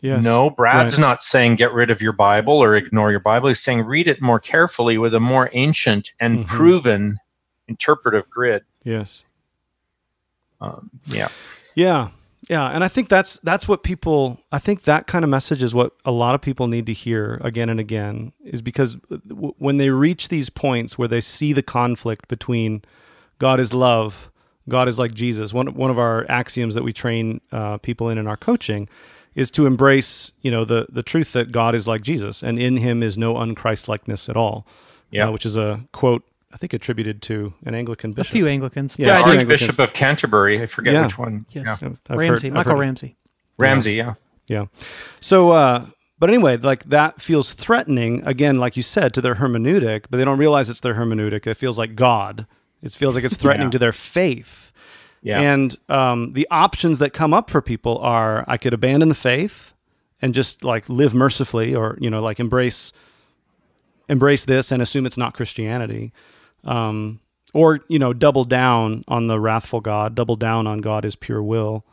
[0.03, 0.25] Yes.
[0.25, 1.01] no, Brad's Right.
[1.03, 3.49] not saying get rid of your Bible or ignore your Bible.
[3.49, 6.47] He's saying read it more carefully with a more ancient and Mhm.
[6.47, 7.19] proven
[7.69, 8.64] interpretive grid.
[8.83, 9.29] Yes.
[10.61, 11.29] Um, yeah.
[11.75, 12.09] Yeah.
[12.51, 15.73] Yeah, and I think that's that's what people I think that kind of message is
[15.73, 18.97] what a lot of people need to hear again and again is because
[19.29, 22.83] w- when they reach these points where they see the conflict between
[23.39, 24.33] God is love,
[24.69, 25.55] God is like Jesus.
[25.55, 28.89] One one of our axioms that we train uh, people in in our coaching
[29.37, 32.79] is to embrace, you know, the the truth that God is like Jesus and in
[32.79, 34.67] him is no unChristlikeness at all.
[35.13, 35.29] Yeah.
[35.29, 38.31] Uh, which is a quote I think attributed to an Anglican bishop.
[38.31, 38.97] A few Anglicans.
[38.99, 40.61] Yeah, but I I do- think- Archbishop of Canterbury.
[40.61, 41.03] I forget Yeah.
[41.05, 41.47] which one.
[41.51, 41.67] yes.
[41.81, 41.89] Yeah.
[41.89, 43.17] I've- I've Ramsey, heard- Michael Ramsey.
[43.59, 43.95] Ramsey.
[43.95, 44.15] Yeah.
[44.49, 44.65] Yeah.
[45.21, 45.87] So, uh,
[46.19, 50.25] but anyway, like that feels threatening again, like you said, to their hermeneutic, but they
[50.25, 51.47] don't realize it's their hermeneutic.
[51.47, 52.47] It feels like God.
[52.83, 53.73] It feels like it's threatening Yeah.
[53.73, 54.73] to their faith.
[55.23, 55.41] Yeah.
[55.41, 59.73] And um, the options that come up for people are I could abandon the faith
[60.23, 62.93] and just like live mercifully or, you know, like embrace
[64.09, 66.13] embrace this and assume it's not Christianity.
[66.64, 67.20] Um,
[67.53, 71.42] or, you know, double down on the wrathful God, double down on God is pure
[71.42, 71.85] will.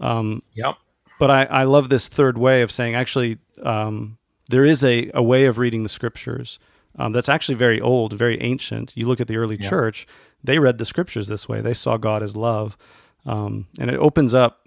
[0.00, 0.76] um, yep.
[1.20, 5.22] But I, I love this third way of saying actually um, there is a, a
[5.22, 6.58] way of reading the scriptures
[6.98, 8.92] um, that's actually very old, very ancient.
[8.96, 9.68] You look at the early Yeah.
[9.70, 10.06] church,
[10.42, 11.60] they read the scriptures this way.
[11.60, 12.76] They saw God as love.
[13.24, 14.63] Um, and it opens up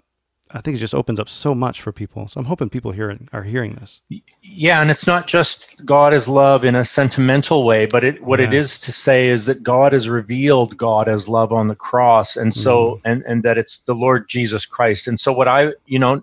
[0.50, 2.28] I think it just opens up so much for people.
[2.28, 4.00] So I'm hoping people hearing are hearing this.
[4.42, 8.40] Yeah, and it's not just God is love in a sentimental way, but it what
[8.40, 8.60] it Yeah.
[8.60, 12.54] is to say is that God has revealed God as love on the cross, and
[12.54, 13.08] so mm-hmm.
[13.08, 15.06] and and that it's the Lord Jesus Christ.
[15.08, 16.22] And so what I you know,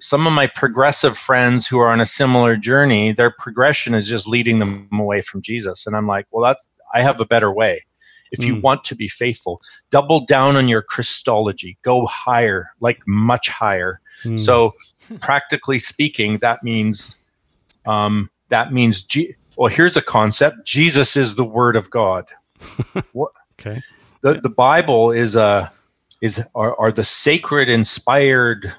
[0.00, 4.28] some of my progressive friends who are on a similar journey, their progression is just
[4.28, 7.84] leading them away from Jesus, and I'm like, well, that's I have a better way.
[8.34, 8.62] If you Mm.
[8.62, 11.78] want to be faithful, double down on your Christology.
[11.82, 14.00] Go higher, like much higher.
[14.24, 14.38] Mm.
[14.38, 14.74] So,
[15.20, 17.16] practically speaking, that means
[17.86, 19.02] um, that means.
[19.02, 22.26] G- well, here's a concept: Jesus is the Word of God.
[23.12, 23.80] what okay.
[24.20, 25.72] the the Bible is a
[26.20, 28.72] is are, are the sacred, inspired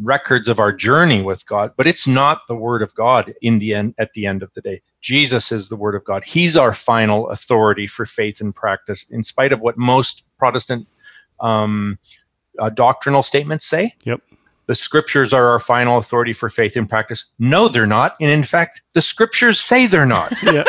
[0.00, 3.74] records of our journey with God, but it's not the Word of God in the
[3.74, 3.94] end.
[3.98, 6.24] At the end of the day, Jesus is the Word of God.
[6.24, 10.88] He's our final authority for faith and practice, in spite of what most Protestant
[11.40, 11.98] um,
[12.58, 14.20] uh, doctrinal statements say Yep.
[14.66, 17.26] the scriptures are our final authority for faith and practice.
[17.38, 18.16] No, they're not.
[18.20, 20.32] And in fact, the scriptures say they're not.
[20.42, 20.64] Yeah.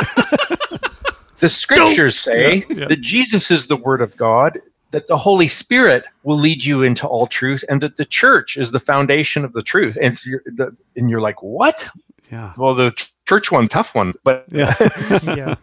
[1.39, 2.87] The scriptures say Yeah, yeah.
[2.87, 4.61] that Jesus is the word of God,
[4.93, 8.71] that the Holy Spirit will lead you into all truth, and that the church is
[8.71, 9.97] the foundation of the truth.
[10.01, 11.89] And, so you're, the, and you're like, what?
[12.31, 12.53] yeah.
[12.57, 14.13] Well, the ch- church one, tough one.
[14.23, 14.73] But Yeah.
[15.23, 15.55] Yeah.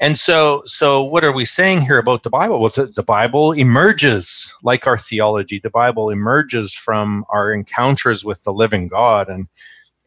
[0.00, 3.52] and so so what are we saying here about the bible well the, the bible
[3.52, 9.48] emerges like our theology the bible emerges from our encounters with the living god and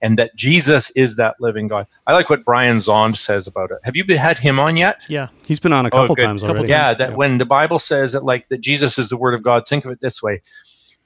[0.02, 3.78] and that jesus is that living god i like what Brian Zahnd says about it
[3.84, 5.28] have you been, had him on yet Yeah.
[5.46, 6.24] He's been on a Oh, couple good.
[6.26, 6.68] times already.
[6.70, 9.68] yeah that when the bible says that like that jesus is the word of god
[9.68, 10.42] think of it this way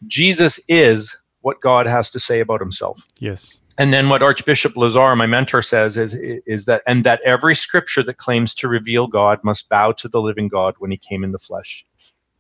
[0.08, 3.58] jesus is what god has to say about himself Yes.
[3.78, 6.14] and then what Archbishop Lazar, my mentor, says is
[6.46, 10.22] is that and that every scripture that claims to reveal God must bow to the
[10.22, 11.86] living God when he came in the flesh.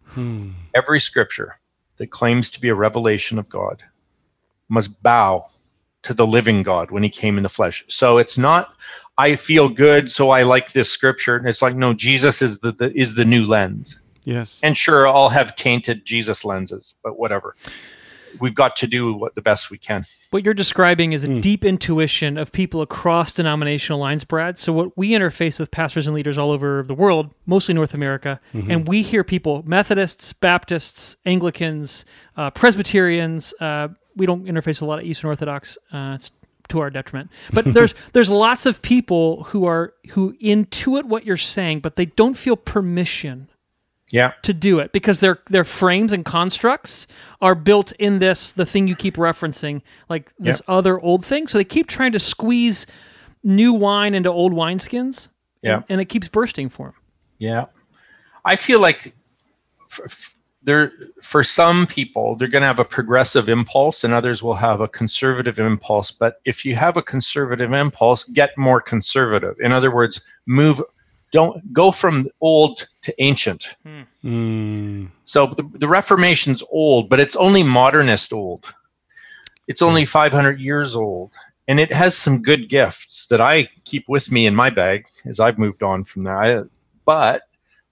[0.05, 0.51] Hmm.
[0.73, 1.57] Every scripture
[1.97, 3.83] that claims to be a revelation of God
[4.69, 5.47] must bow
[6.05, 7.83] to the living God when he came in the flesh.
[7.87, 8.73] So it's not
[9.17, 11.37] I feel good so I like this scripture.
[11.47, 14.01] It's like no Jesus is the, the is the new lens.
[14.23, 14.59] Yes.
[14.63, 17.55] And sure I'll have tainted Jesus lenses, but whatever.
[18.39, 20.03] We've got to do what the best we can.
[20.31, 21.39] What you're describing is a Hmm.
[21.39, 24.57] deep intuition of people across denominational lines, Brad.
[24.57, 28.41] So, what we interface with pastors and leaders all over the world, mostly North America,
[28.53, 28.71] Mm-hmm.
[28.71, 32.03] and we hear people Methodists, Baptists, Anglicans,
[32.35, 33.53] uh, Presbyterians.
[33.61, 35.77] Uh, we don't interface with a lot of Eastern Orthodox.
[35.91, 36.31] Uh, it's
[36.69, 37.29] to our detriment.
[37.53, 42.05] But there's there's lots of people who are who intuit what you're saying, but they
[42.07, 43.49] don't feel permission
[44.11, 44.33] Yeah.
[44.43, 47.05] to do it because their their frames and constructs
[47.41, 50.65] are built in this the thing you keep referencing like this Yep.
[50.67, 52.87] other old thing so they keep trying to squeeze
[53.43, 55.29] new wine into old wineskins
[55.61, 55.75] Yeah.
[55.75, 56.95] and, and it keeps bursting for them
[57.39, 57.65] Yeah,
[58.43, 59.05] I feel like
[59.91, 60.34] f- f-
[60.65, 64.81] there for some people they're going to have a progressive impulse, and others will have
[64.81, 66.11] a conservative impulse.
[66.11, 69.55] But if you have a conservative impulse, get more conservative.
[69.59, 70.81] In other words, move.
[71.31, 73.75] Don't go from old to ancient.
[74.23, 75.09] Mm.
[75.25, 78.73] So the, the Reformation's old, but it's only modernist old.
[79.67, 81.33] It's only 500 years old.
[81.67, 85.39] And it has some good gifts that I keep with me in my bag as
[85.39, 86.37] I've moved on from there.
[86.37, 86.63] I,
[87.05, 87.41] but,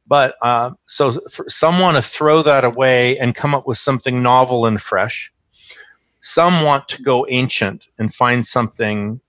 [0.06, 4.22] but, uh, so for some want to throw that away and come up with something
[4.22, 5.32] novel and fresh.
[6.22, 9.20] Some want to go ancient and find something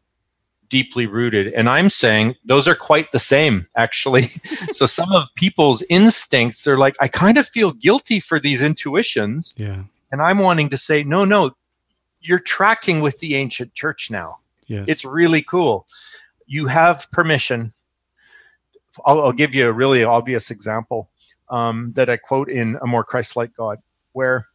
[0.68, 1.52] deeply rooted.
[1.52, 4.22] And I'm saying those are quite the same, actually.
[4.72, 9.54] so some of people's instincts, they're like, I kind of feel guilty for these intuitions.
[9.56, 9.82] Yeah.
[10.10, 11.56] And I'm wanting to say, no, no,
[12.20, 14.38] you're tracking with the ancient church now.
[14.66, 14.86] Yes.
[14.88, 15.86] It's really cool.
[16.46, 17.72] You have permission.
[19.04, 21.10] I'll, I'll give you a really obvious example
[21.48, 23.78] um, that I quote in A More Christ Like God,
[24.12, 24.48] where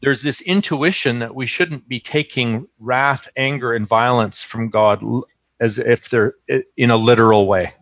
[0.00, 5.02] there's this intuition that we shouldn't be taking wrath, anger, and violence from God
[5.60, 6.34] as if they're
[6.76, 7.72] in a literal way.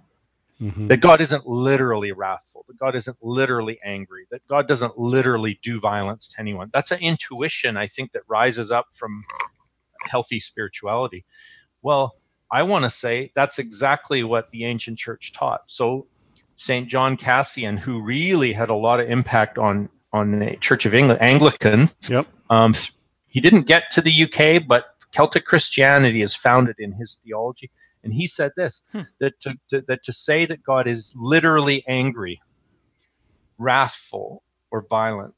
[0.60, 0.86] Mhm.
[0.86, 5.80] That God isn't literally wrathful, that God isn't literally angry, that God doesn't literally do
[5.80, 6.70] violence to anyone.
[6.72, 9.24] That's an intuition, I think, that rises up from
[10.04, 11.24] healthy spirituality.
[11.82, 12.14] Well,
[12.52, 15.62] I want to say that's exactly what the ancient church taught.
[15.66, 16.06] So,
[16.56, 16.86] St.
[16.88, 21.20] John Cassian, who really had a lot of impact on on the Church of England
[21.22, 22.26] Anglicans, Yep.
[22.50, 22.74] um,
[23.26, 27.70] he didn't get to the UK, but Celtic Christianity is founded in his theology.
[28.04, 28.82] And he said this
[29.20, 32.42] that, to, to, that to say that God is literally angry,
[33.58, 35.34] wrathful, or violent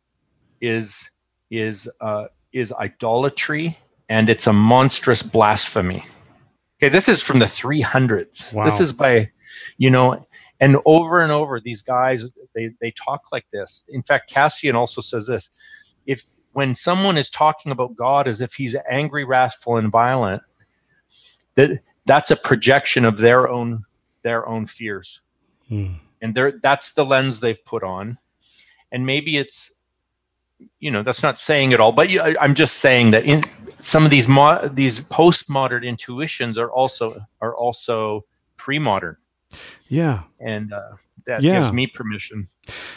[0.60, 1.10] is,
[1.50, 6.04] is, uh, is idolatry and it's a monstrous blasphemy.
[6.78, 8.52] Okay, this is from the 300s.
[8.52, 8.64] Wow.
[8.64, 9.30] This is by,
[9.78, 10.24] you know,
[10.60, 13.84] and over and over, these guys they they talk like this.
[13.88, 15.50] In fact, Cassian also says this:
[16.06, 20.42] if when someone is talking about God as if he's angry, wrathful, and violent,
[21.54, 23.84] that that's a projection of their own
[24.22, 25.22] their own fears.
[25.68, 25.94] Hmm.
[26.22, 28.18] And they that's the lens they've put on.
[28.92, 29.74] And maybe it's
[30.78, 33.42] you know, that's not saying it all, but you, I, I'm just saying that in
[33.78, 37.10] some of these mo- these postmodern intuitions are also
[37.40, 38.24] are also
[38.56, 39.16] pre-modern
[39.88, 40.22] Yeah.
[40.40, 40.80] and uh,
[41.26, 41.54] that Yeah.
[41.56, 42.48] gives me permission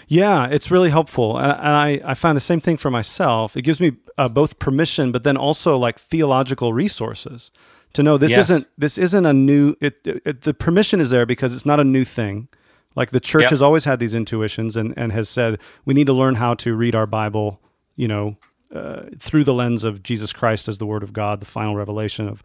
[0.07, 1.51] Yeah, it's really helpful, and
[1.87, 3.57] I I find the same thing for myself.
[3.57, 7.51] It gives me uh, both permission, but then also like theological resources
[7.93, 8.49] to know this Yes.
[8.49, 9.75] isn't this isn't a new.
[9.81, 12.47] It, it the permission is there because it's not a new thing.
[12.95, 13.49] Like the church Yep.
[13.51, 16.73] has always had these intuitions and and has said we need to learn how to
[16.75, 17.59] read our Bible,
[17.97, 18.35] you know,
[18.73, 22.27] uh, through the lens of Jesus Christ as the Word of God, the final revelation
[22.27, 22.43] of,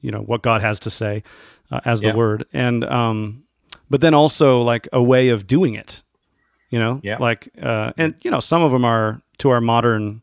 [0.00, 1.22] you know, what God has to say
[1.70, 2.12] uh, as Yeah.
[2.12, 3.44] the Word, and um,
[3.90, 6.02] but then also like a way of doing it
[6.70, 7.18] you know Yeah.
[7.20, 10.22] like uh, and you know some of them are to our modern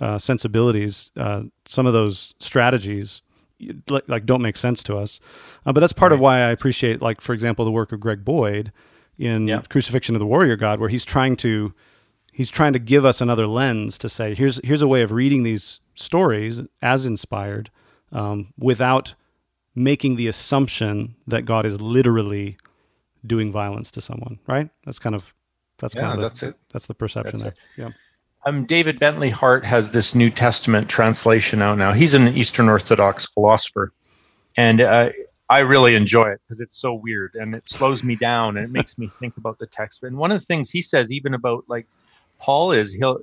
[0.00, 3.20] uh, sensibilities uh, some of those strategies
[3.90, 5.20] like, like don't make sense to us
[5.66, 8.24] uh, but that's part of why i appreciate like for example the work of greg
[8.24, 8.72] boyd
[9.18, 9.60] in Yeah.
[9.68, 11.74] crucifixion of the warrior god where he's trying to
[12.34, 15.42] he's trying to give us another lens to say here's here's a way of reading
[15.44, 17.70] these stories as inspired
[18.12, 19.14] um, without
[19.74, 22.56] making the assumption that god is literally
[23.26, 25.32] doing violence to someone right that's kind of
[25.78, 26.54] that's kind Yeah, of the, that's it.
[26.72, 27.80] that's the perception That's there it.
[27.82, 27.90] yeah
[28.46, 31.92] Um, David Bentley Hart has this New Testament translation out now.
[31.94, 33.90] He's an Eastern Orthodox philosopher,
[34.56, 35.08] and uh,
[35.48, 38.70] I really enjoy it because it's so weird and it slows me down and it
[38.70, 40.02] makes me think about the text.
[40.02, 41.86] And one of the things he says, even about like
[42.44, 43.18] Paul, is he'll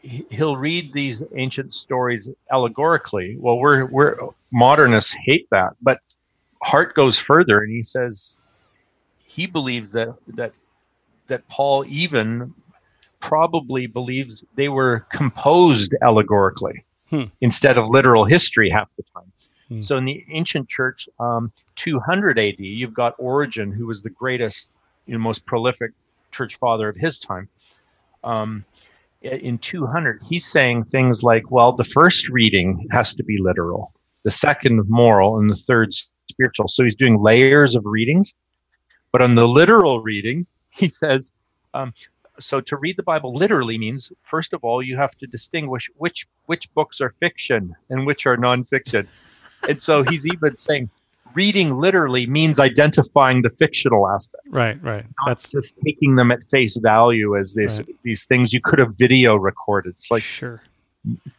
[0.00, 3.36] he- he'll read these ancient stories allegorically.
[3.38, 4.16] Well, we're we're
[4.52, 6.00] modernists hate that, but
[6.62, 8.38] Hart goes further and he says
[9.24, 10.52] he believes that that
[11.26, 12.54] that Paul even
[13.20, 17.24] probably believes they were composed allegorically Hmm.
[17.42, 19.30] instead of literal history half the time.
[19.68, 19.82] Hmm.
[19.82, 24.70] So in the ancient church, um, 200 AD, you've got Origen, who was the greatest,
[25.06, 25.90] you know, most prolific
[26.30, 27.48] church father of his time.
[28.24, 28.64] Um,
[29.22, 33.92] in 200, he's saying things like, well, the first reading has to be literal,
[34.24, 35.92] the second moral, and the third
[36.28, 36.66] spiritual.
[36.68, 38.34] So he's doing layers of readings.
[39.12, 41.32] But on the literal reading, he says,
[41.74, 41.94] um,
[42.38, 46.26] so to read the Bible literally means, first of all, you have to distinguish which
[46.46, 49.06] which books are fiction and which are nonfiction.
[49.68, 50.90] and so he's even saying,
[51.34, 55.04] reading literally means identifying the fictional aspects, right right.
[55.04, 58.94] Not that's just taking them at face value as this these things you could have
[58.96, 59.90] video recorded.
[59.90, 60.62] It's like sure.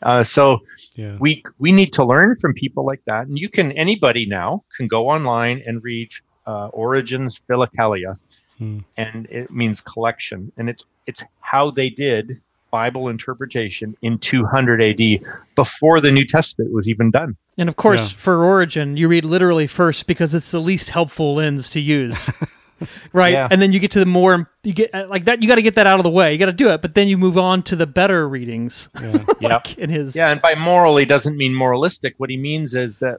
[0.02, 0.60] uh, so
[0.96, 1.18] yeah.
[1.20, 3.28] we we need to learn from people like that.
[3.28, 6.12] And you can anybody now can go online and read
[6.46, 8.18] uh, Origen's philokalia
[8.58, 8.80] Hmm.
[8.98, 10.52] and it means collection.
[10.58, 12.42] And it's it's how they did
[12.74, 15.02] bible interpretation in 200 ad
[15.56, 18.18] before the new testament was even done And of course, Yeah.
[18.26, 22.32] for Origen, you read literally first because it's the least helpful lens to use.
[23.14, 23.34] right?
[23.34, 23.48] Yeah.
[23.52, 25.62] And then you get to the more you get uh, like that you got to
[25.70, 26.34] get that out of the way.
[26.34, 28.90] You got to do it, but then you move on to the better readings.
[29.00, 32.74] yeah like in his yeah and by moral he doesn't mean moralistic what he means
[32.74, 33.18] is that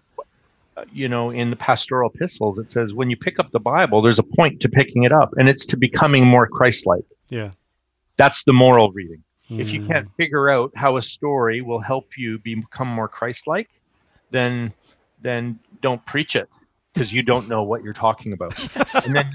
[0.76, 4.02] uh, you know in the pastoral epistles it says when you pick up the bible
[4.02, 7.50] there's a point to picking it up and it's to becoming more christ-like yeah
[8.16, 9.22] that's the moral reading.
[9.58, 9.76] If Hmm.
[9.76, 13.70] you can't figure out how a story will help you become more Christ-like,
[14.30, 14.72] then
[15.20, 16.48] then don't preach it
[16.92, 18.52] because you don't know what you're talking about.
[19.06, 19.32] And then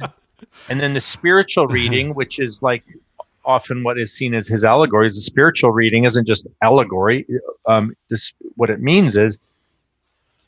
[0.69, 2.84] and then the spiritual reading, which is like
[3.45, 7.25] often what is seen as his allegories, the spiritual reading isn't just allegory.
[7.65, 9.39] Um, this what it means is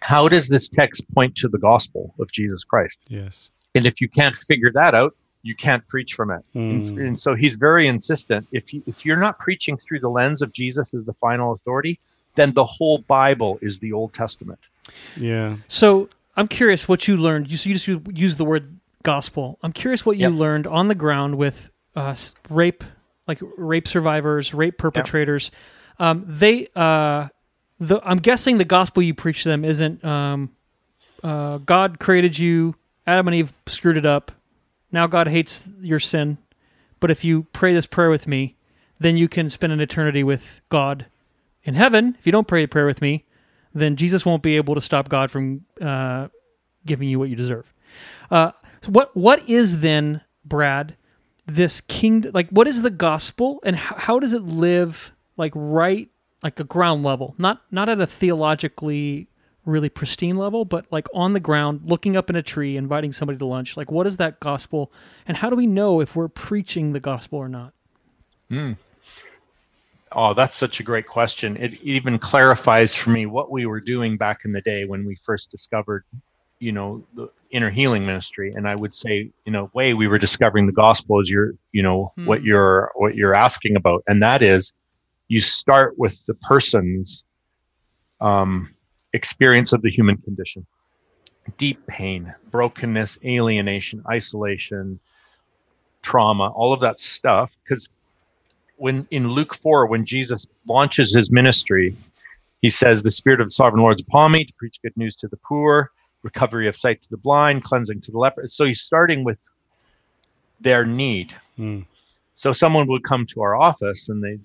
[0.02, 3.02] how does this text point to the gospel of Jesus Christ?
[3.08, 6.44] yes And if you can't figure that out, you can't preach from it.
[6.54, 7.08] And, Mm.
[7.08, 8.48] and so he's very insistent.
[8.52, 12.00] If you, if you're not preaching through the lens of Jesus as the final authority,
[12.36, 14.60] then the whole Bible is the Old Testament.
[15.18, 17.50] yeah So I'm curious what you learned.
[17.52, 19.58] You, so you just u- use the word gospel.
[19.64, 20.40] I'm curious what you Yep.
[20.40, 22.16] learned on the ground with uh,
[22.50, 22.84] rape,
[23.28, 25.52] like rape survivors, rape perpetrators.
[26.00, 27.28] Um, they, uh,
[27.80, 30.52] the I'm guessing the gospel you preach to them isn't um,
[31.24, 34.32] uh, God created you, Adam and Eve screwed it up.
[34.92, 36.38] Now God hates your sin,
[37.00, 38.56] but if you pray this prayer with me,
[39.00, 41.08] then you can spend an eternity with God
[41.64, 42.16] in heaven.
[42.20, 43.26] If you don't pray a prayer with me,
[43.74, 46.28] then Jesus won't be able to stop God from uh,
[46.86, 47.74] giving you what you deserve.
[48.30, 50.96] Uh, so what what is then, Brad,
[51.46, 52.32] this kingdom?
[52.34, 55.12] Like, what is the gospel, and how, how does it live?
[55.38, 56.10] Like, right,
[56.44, 59.28] like a ground level, not not at a theologically
[59.66, 63.38] really pristine level, but like on the ground, looking up in a tree, inviting somebody
[63.38, 63.78] to lunch.
[63.78, 64.92] Like, what is that gospel,
[65.28, 67.74] and how do we know if we're preaching the gospel or not?
[70.14, 71.56] Oh, that's such a great question.
[71.58, 75.16] It even clarifies for me what we were doing back in the day when we
[75.16, 76.04] first discovered,
[76.60, 78.52] you know, the inner healing ministry.
[78.54, 81.82] And I would say, in a way, we were discovering the gospel as you're, you
[81.82, 82.26] know, Hmm.
[82.26, 84.74] what you're what you're asking about, and that is,
[85.30, 87.24] you start with the person's
[88.20, 88.70] um,
[89.14, 90.66] experience of the human condition,
[91.58, 95.00] deep pain, brokenness, alienation, isolation,
[96.02, 97.90] trauma, all of that stuff, because
[98.78, 101.96] when in Luke 4, when Jesus launches his ministry,
[102.62, 105.16] he says, The Spirit of the Sovereign Lord is upon me to preach good news
[105.18, 105.92] to the poor,
[106.24, 108.48] recovery of sight to the blind, cleansing to the leper.
[108.48, 109.48] So he's starting with
[110.60, 111.34] their need.
[111.58, 111.86] Mm.
[112.34, 114.40] So someone would come to our office and they,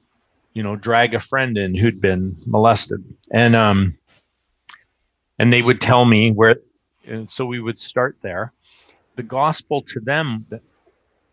[0.53, 3.05] you know, drag a friend in who'd been molested.
[3.31, 3.97] And um
[5.39, 6.57] and they would tell me where
[7.07, 8.53] and so we would start there.
[9.15, 10.63] The gospel to them that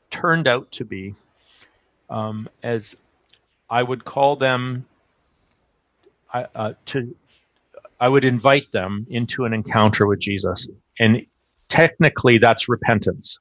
[0.10, 1.16] turned out to be
[2.10, 2.95] um, as
[3.70, 4.86] I would call them
[6.34, 7.16] I, uh, to
[7.99, 10.68] I would invite them into an encounter with Jesus,
[10.99, 11.26] and
[11.70, 13.38] technically that's repentance.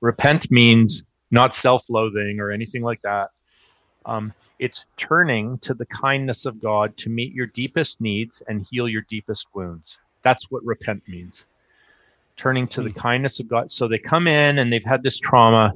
[0.00, 3.30] Repent means not self-loathing or anything like that.
[4.06, 8.88] Um, it's turning to the kindness of God to meet your deepest needs and heal
[8.88, 9.98] your deepest wounds.
[10.26, 11.44] That's what repent means.
[12.36, 13.72] Turning to the kindness of God.
[13.72, 15.72] So they come in and they've had this trauma,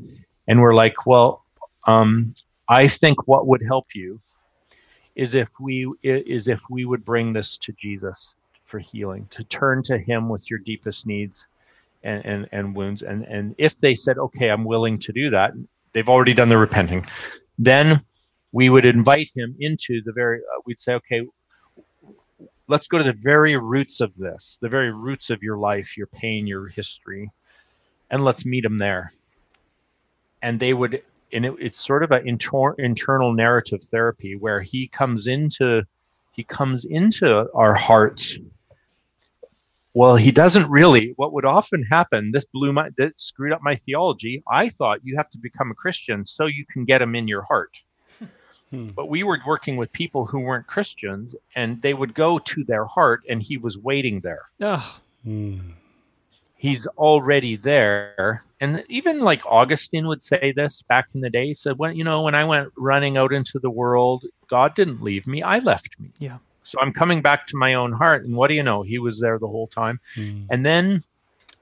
[0.48, 1.44] and we're like, well,
[1.86, 2.34] um,
[2.68, 4.20] I think what would help you
[5.14, 8.34] is if we is if we would bring this to Jesus
[8.64, 11.46] for healing, to turn to Him with your deepest needs
[12.02, 15.52] and and, and wounds, and and if they said, okay, I'm willing to do that,
[15.92, 17.06] they've already done the repenting,
[17.56, 18.04] then
[18.50, 20.38] we would invite him into the very.
[20.38, 21.20] Uh, we'd say, okay,
[22.70, 26.06] let's go to the very roots of this, the very roots of your life, your
[26.06, 27.32] pain, your history,
[28.08, 29.12] and let's meet them there.
[30.40, 31.02] And they would
[31.32, 35.82] and it, it's sort of an inter- internal narrative therapy where he comes into
[36.32, 38.38] he comes into our hearts.
[39.92, 41.12] Well he doesn't really.
[41.16, 44.44] What would often happen this blew my that screwed up my theology.
[44.48, 47.42] I thought you have to become a christian so you can get him in your
[47.42, 47.82] heart
[48.70, 48.90] Hmm.
[48.90, 52.84] but we were working with people who weren't christians and they would go to their
[52.84, 55.00] heart and he was waiting there Ugh.
[55.24, 55.58] Hmm.
[56.56, 58.44] he's already there.
[58.60, 61.46] And even like Augustine would say this back in the day.
[61.46, 65.02] He said, when you know, when I went running out into the world, God didn't
[65.02, 66.10] leave me, I left me.
[66.18, 66.38] Yeah.
[66.62, 68.24] So I'm coming back to my own heart.
[68.24, 68.82] And what do you know?
[68.82, 69.98] He was there the whole time.
[70.14, 70.42] Hmm.
[70.50, 71.02] And then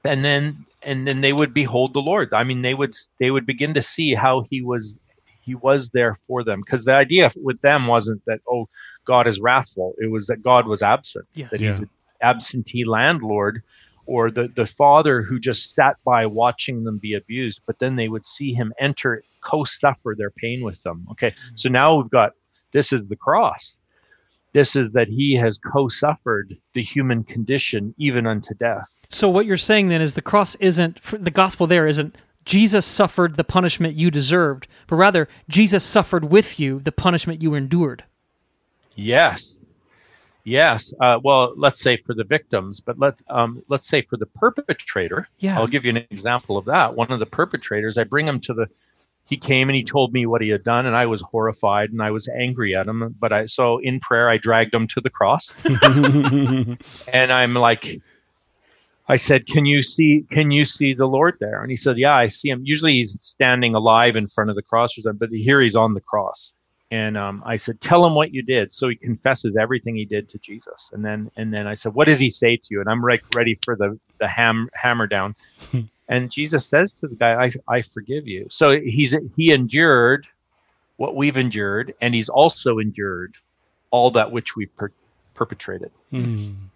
[0.03, 2.33] and then and then they would behold the Lord.
[2.33, 4.99] I mean, they would they would begin to see how he was
[5.49, 6.61] he was there for them.
[6.61, 8.69] Because the idea with them wasn't that, oh,
[9.05, 9.93] God is wrathful.
[9.97, 11.49] It was that God was absent, Yes.
[11.49, 11.89] that he's an
[12.21, 13.63] absentee landlord
[14.05, 18.09] or the, the father who just sat by watching them be abused, but then they
[18.09, 21.07] would see him enter, co suffer their pain with them.
[21.11, 21.29] Okay.
[21.31, 21.55] Mm-hmm.
[21.55, 22.31] So now we've got
[22.71, 23.77] this is the cross.
[24.53, 29.05] This is that he has co suffered the human condition even unto death.
[29.09, 31.67] So what you're saying then is the cross isn't the gospel.
[31.67, 32.15] There isn't
[32.49, 37.53] Jesus suffered the punishment you deserved, but rather Jesus suffered with you the punishment you
[37.53, 38.05] endured.
[38.95, 39.59] Yes.
[40.43, 40.91] Yes.
[40.99, 45.27] Uh, well, let's say for the victims, but let um, let's say for the perpetrator.
[45.37, 45.59] Yeah.
[45.59, 46.95] I'll give you an example of that.
[46.95, 48.65] One of the perpetrators, I bring him to the.
[49.27, 52.01] He came and he told me what he had done, and I was horrified and
[52.01, 53.15] I was angry at him.
[53.19, 55.53] But I so in prayer I dragged him to the cross,
[57.13, 58.01] and I'm like,
[59.09, 60.25] I said, "Can you see?
[60.29, 62.61] Can you see the Lord there?" And he said, "Yeah, I see him.
[62.63, 65.95] Usually he's standing alive in front of the cross or something, but here he's on
[65.95, 66.53] the cross."
[66.91, 70.29] And um, I said, "Tell him what you did." So he confesses everything he did
[70.29, 72.89] to Jesus, and then and then I said, "What does he say to you?" And
[72.89, 75.35] I'm like ready for the the ham hammer down.
[76.07, 80.27] and Jesus says to the guy, "I I forgive you." So he's he endured
[80.97, 83.37] what we've endured, and he's also endured
[83.89, 84.91] all that which we per-
[85.33, 85.91] perpetrated.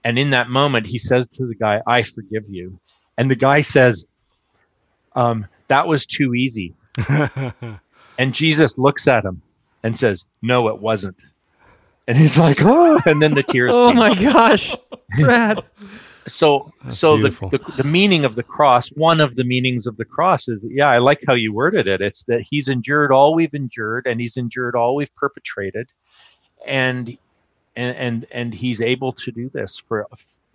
[0.03, 2.79] And in that moment, he says to the guy, I forgive you.
[3.17, 4.05] And the guy says,
[5.15, 6.73] um, That was too easy.
[8.17, 9.41] and Jesus looks at him
[9.83, 11.17] and says, No, it wasn't.
[12.07, 13.75] And he's like, Oh, and then the tears.
[13.77, 14.75] Oh my gosh,
[15.19, 15.63] Brad.
[16.25, 20.05] So, so the, the, the meaning of the cross, one of the meanings of the
[20.05, 21.99] cross is, yeah, I like how you worded it.
[21.99, 25.91] It's that he's endured all we've endured and he's endured all we've perpetrated.
[26.65, 27.17] And,
[27.75, 30.07] and, and, and he's able to do this for,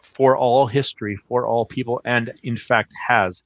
[0.03, 3.45] for all history, for all people, and in fact has.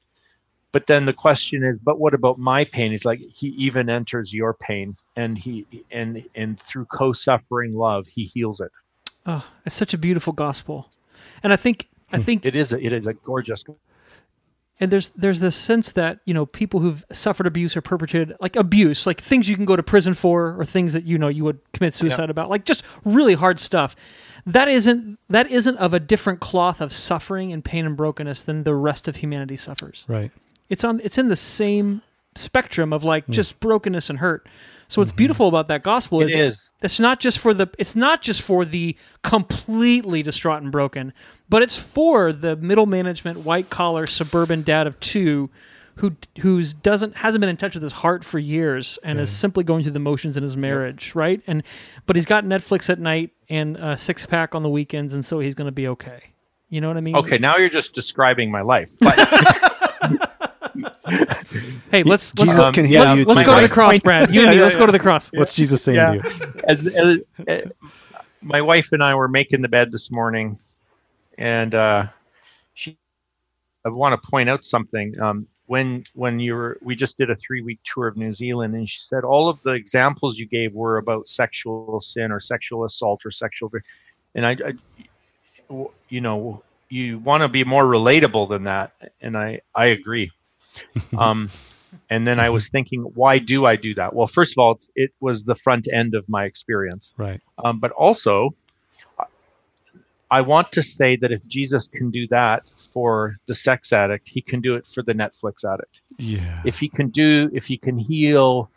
[0.72, 2.92] But then the question is, but what about my pain?
[2.92, 8.24] He's like, he even enters your pain and he, and, and through co-suffering love, he
[8.24, 8.70] heals it.
[9.26, 10.88] Oh, it's such a beautiful gospel,
[11.44, 12.22] and I think I hmm.
[12.22, 13.64] think It is, a, it is a gorgeous
[14.82, 18.56] and there's there's this sense that you know people who've suffered abuse or perpetrated like
[18.56, 21.44] abuse like things you can go to prison for or things that you know you
[21.44, 23.94] would commit suicide about like just really hard stuff.
[24.44, 28.64] That isn't that isn't of a different cloth of suffering and pain and brokenness than
[28.64, 30.04] the rest of humanity suffers.
[30.08, 30.32] Right.
[30.68, 32.02] it's on it's in the same
[32.34, 33.32] spectrum of like hmm.
[33.32, 34.48] just brokenness and hurt
[34.92, 35.16] so what's mm-hmm.
[35.16, 36.72] beautiful about that gospel is is.
[36.82, 41.14] it's not just for the it's not just for the completely distraught and broken,
[41.48, 45.48] but it's for the middle management, white collar, suburban dad of two
[45.96, 49.64] who who's doesn't hasn't been in touch with his heart for years and is simply
[49.64, 51.40] going through the motions in his marriage, right?
[51.46, 51.62] And
[52.04, 55.40] but he's got Netflix at night and a six pack on the weekends, and so
[55.40, 56.34] he's going to be okay.
[56.68, 57.16] You know what I mean?
[57.16, 58.90] Okay, now you're just describing my life.
[58.98, 59.71] But
[61.90, 63.24] Hey, let's let's Jesus go, can heal let's, you.
[63.24, 63.46] let's too.
[63.46, 64.32] go to the cross, Brad.
[64.32, 64.60] You and me.
[64.60, 65.30] Let's go to the cross.
[65.34, 66.14] What's Jesus saying Yeah.
[66.14, 66.62] to you?
[66.68, 67.68] as, as uh,
[68.40, 70.58] my wife and I were making the bed this morning,
[71.38, 72.06] and uh,
[72.74, 72.96] she,
[73.84, 75.20] I want to point out something.
[75.20, 78.74] Um, when when you were, we just did a three week tour of New Zealand,
[78.74, 82.84] and she said all of the examples you gave were about sexual sin or sexual
[82.84, 83.70] assault or sexual,
[84.34, 84.72] and I, I
[86.08, 90.30] you know, you want to be more relatable than that, and I I agree.
[91.16, 91.50] Um,
[92.08, 94.14] and then I was thinking, why do I do that?
[94.14, 97.12] Well, first of all, it's- it was the front end of my experience.
[97.16, 97.40] Right.
[97.62, 98.54] Um, but also,
[100.30, 104.40] I want to say that if Jesus can do that for the sex addict, he
[104.40, 106.00] can do it for the Netflix addict.
[106.18, 106.62] Yeah.
[106.64, 108.70] If he can do, if he can heal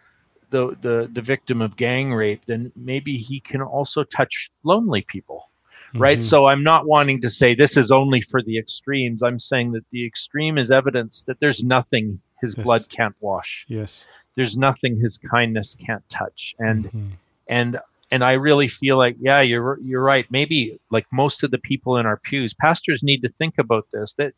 [0.49, 5.49] the the the victim of gang rape, then maybe he can also touch lonely people.
[5.95, 6.19] Right.
[6.19, 6.23] Mhm.
[6.23, 9.23] So I'm not wanting to say this is only for the extremes.
[9.23, 12.63] I'm saying that the extreme is evidence that there's nothing his Yes.
[12.65, 13.65] blood can't wash.
[13.69, 14.03] Yes.
[14.35, 16.55] There's nothing his kindness can't touch.
[16.59, 17.11] And Mhm.
[17.47, 17.79] and
[18.11, 21.97] and I really feel like yeah you're you're right maybe like most of the people
[21.97, 24.33] in our pews pastors need to think about this that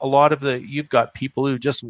[0.00, 1.84] a lot of the you've got people who just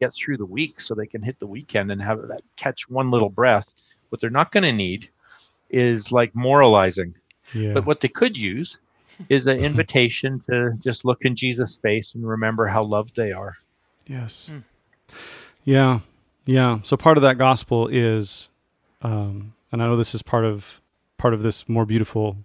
[0.00, 3.10] get through the week so they can hit the weekend and have that catch one
[3.10, 3.72] little breath
[4.08, 5.10] what they're not going to need
[5.68, 7.14] is like moralizing
[7.54, 7.72] Yeah.
[7.74, 8.78] but what they could use
[9.28, 13.56] is an invitation to just look in Jesus face and remember how loved they are
[14.06, 14.52] Yes.
[15.64, 16.00] Yeah.
[16.46, 16.80] Yeah.
[16.82, 18.48] So part of that gospel is,
[19.02, 20.80] um, and I know this is part of
[21.18, 22.38] part of this more beautiful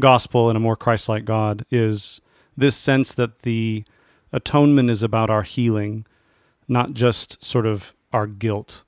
[0.00, 2.20] gospel and a more Christ-like God is
[2.56, 3.84] this sense that the
[4.32, 6.04] atonement is about our healing,
[6.66, 8.82] not just sort of our guilt.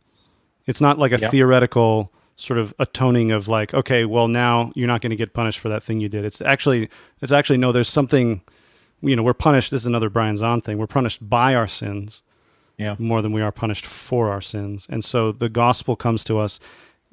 [0.67, 1.31] It's not like a Yeah.
[1.31, 5.59] theoretical sort of atoning of like, okay, well now you're not going to get punished
[5.59, 6.25] for that thing you did.
[6.25, 6.89] It's actually,
[7.21, 7.73] it's actually no.
[7.73, 8.43] There's something,
[9.01, 9.71] you know, we're punished.
[9.71, 10.79] This is another Brian Zahnd thing.
[10.79, 12.23] We're punished by our sins
[12.79, 14.87] yeah more than we are punished for our sins.
[14.91, 16.61] And so the gospel comes to us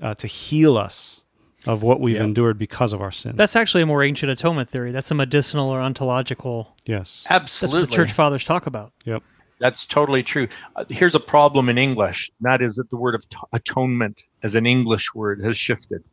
[0.01, 1.23] uh, to heal us
[1.65, 2.23] of what we've Yeah.
[2.25, 3.37] endured because of our sin.
[3.37, 4.91] That's actually a more ancient atonement theory.
[4.91, 6.75] That's a medicinal or ontological.
[6.85, 7.25] yes.
[7.29, 7.79] absolutely.
[7.79, 8.91] That's what the church fathers talk about.
[9.05, 9.23] Yep.
[9.59, 10.47] That's totally true.
[10.75, 12.31] Uh, here's a problem in English.
[12.41, 16.03] That is that the word of t- atonement as an English word has shifted.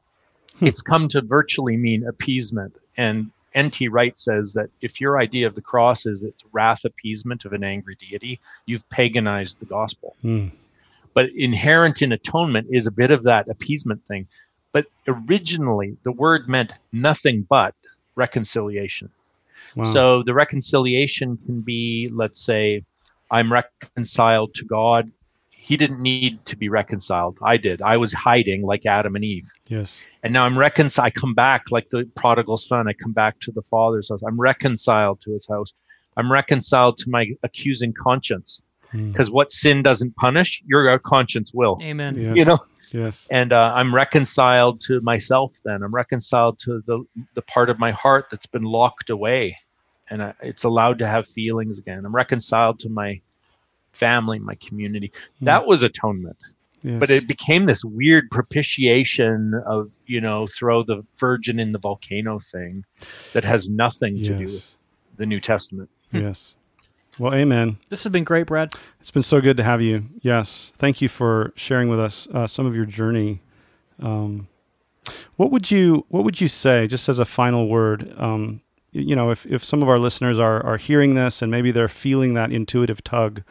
[0.61, 2.77] It's come to virtually mean appeasement.
[2.97, 3.89] And N.T.
[3.89, 7.65] Wright says that if your idea of the cross is it's wrath appeasement of an
[7.65, 10.17] angry deity, you've paganized the gospel.
[10.23, 10.53] Mm.
[11.15, 14.29] But inherent in atonement is a bit of that appeasement thing.
[14.73, 17.75] But originally, the word meant nothing but
[18.15, 19.11] reconciliation.
[19.75, 19.85] Wow.
[19.85, 22.85] So the reconciliation can be, let's say,
[23.31, 25.11] I'm reconciled to God.
[25.49, 27.39] He didn't need to be reconciled.
[27.43, 27.81] I did.
[27.83, 29.49] I was hiding like Adam and Eve.
[29.69, 30.01] yes.
[30.23, 31.07] And now I'm reconciled.
[31.07, 32.89] I come back like the prodigal son.
[32.89, 34.21] I come back to the father's house.
[34.27, 35.73] I'm reconciled to his house.
[36.17, 38.63] I'm reconciled to my accusing conscience.
[38.93, 39.13] Mm.
[39.13, 41.79] Because what sin doesn't punish, your conscience will.
[41.83, 42.17] Amen.
[42.19, 42.37] Yes.
[42.37, 42.59] You know,
[42.93, 43.29] Yes.
[43.31, 45.53] and uh, I'm reconciled to myself.
[45.65, 47.05] Then I'm reconciled to the
[47.35, 49.57] the part of my heart that's been locked away,
[50.11, 52.05] and I, it's allowed to have feelings again.
[52.05, 53.21] I'm reconciled to my
[53.93, 55.13] family, my community.
[55.41, 56.37] That was atonement,
[56.83, 56.99] Yes.
[57.01, 62.39] but it became this weird propitiation of you know throw the virgin in the volcano
[62.39, 62.85] thing
[63.33, 64.77] that has nothing to do with
[65.17, 65.91] the New Testament.
[66.13, 66.55] yes.
[67.19, 67.77] Well, amen.
[67.91, 68.73] This has been great, Brad.
[68.99, 70.07] It's been so good to have you.
[70.23, 70.73] Yes.
[70.77, 73.43] Thank you for sharing with us uh, some of your journey.
[74.01, 74.49] Um,
[75.37, 78.15] what would you What would you say, just as a final word?
[78.17, 78.61] Um, y-
[78.93, 81.89] you know, if, if some of our listeners are are hearing this and maybe they're
[81.89, 83.43] feeling that intuitive tug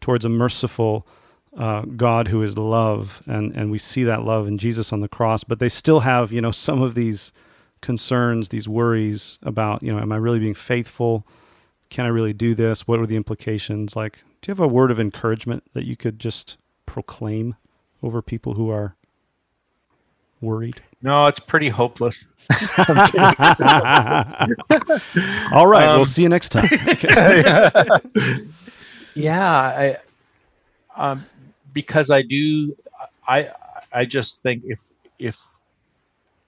[0.00, 1.06] towards a merciful
[1.56, 5.08] uh, God who is love, and and we see that love in Jesus on the
[5.08, 7.32] cross, but they still have you know some of these
[7.80, 11.26] concerns, these worries about you know, am I really being faithful?
[11.90, 12.86] can I really do this?
[12.86, 13.96] What are the implications?
[13.96, 17.56] Like, do you have a word of encouragement that you could just proclaim
[18.02, 18.96] over people who are
[20.40, 20.82] worried?
[21.00, 22.26] No, it's pretty hopeless.
[25.52, 26.68] All right, we'll Um, see you next time.
[29.14, 29.96] yeah, I
[30.96, 31.24] um,
[31.72, 32.74] because I do
[33.26, 33.50] I
[33.92, 34.80] I just think if
[35.18, 35.46] if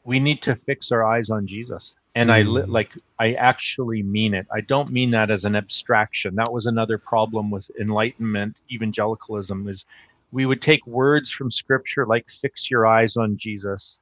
[0.04, 4.34] we need to fix our eyes on Jesus and I li- like I actually mean
[4.34, 4.46] it.
[4.52, 6.34] I don't mean that as an abstraction.
[6.36, 9.84] That was another problem with enlightenment evangelicalism is
[10.32, 13.98] we would take words from scripture like fix your eyes on Jesus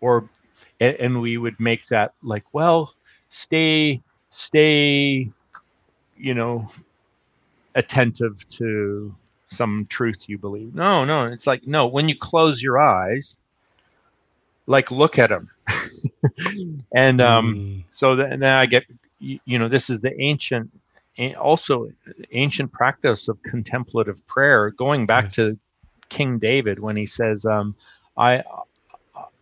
[0.00, 0.28] or
[0.80, 2.94] and, and we would make that like well
[3.28, 5.28] stay stay
[6.16, 6.70] you know
[7.74, 9.14] attentive to
[9.46, 10.74] some truth you believe.
[10.74, 13.38] No, no, it's like no, when you close your eyes
[14.66, 15.50] like look at them
[16.94, 17.84] and um Mm.
[17.90, 18.84] so then I get
[19.18, 20.70] you you know this is the ancient
[21.38, 21.88] also
[22.32, 25.34] ancient practice of contemplative prayer going back Yes.
[25.36, 25.58] to
[26.08, 27.74] King David when he says um
[28.16, 28.44] I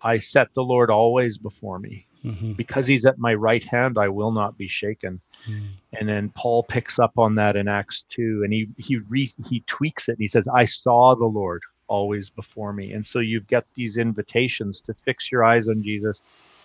[0.02, 2.04] I set the Lord always before me.
[2.24, 2.56] Mhm.
[2.56, 5.20] because he's at my right hand I will not be shaken.
[5.46, 5.68] Mm.
[5.92, 9.60] and then Paul picks up on that in Acts 2 and he he re, he
[9.60, 12.92] tweaks it and he says I saw the Lord always before me.
[12.92, 16.20] And so you've got these invitations to fix your eyes on Jesus.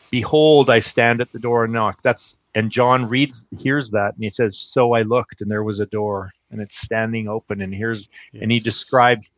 [0.09, 2.01] Behold I stand at the door and knock.
[2.01, 5.79] That's and John reads hears that and he says so I looked and there was
[5.79, 8.09] a door and it's standing open and here's
[8.41, 9.31] and he describes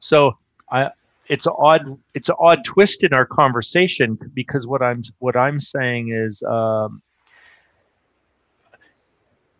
[0.00, 0.36] so
[0.70, 0.90] I
[1.28, 5.60] it's an odd it's an odd twist in our conversation because what I'm what I'm
[5.60, 7.02] saying is um,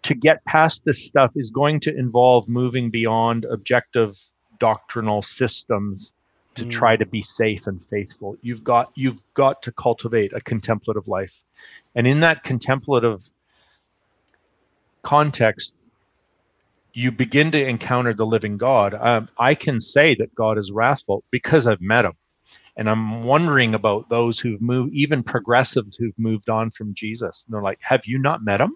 [0.02, 4.14] to get past this stuff is going to involve moving beyond objective
[4.58, 6.12] doctrinal systems
[6.54, 6.70] to Mm.
[6.70, 11.42] try to be safe and faithful you've got you've got to cultivate a contemplative life
[11.94, 13.30] and in that contemplative
[15.00, 15.74] context
[16.94, 21.24] you begin to encounter the living god um, i can say that god is wrathful
[21.30, 22.12] because i've met him.
[22.76, 27.44] And i'm wondering about those who've moved even progressives who've moved on from jesus.
[27.46, 28.74] And they're like have you not met him?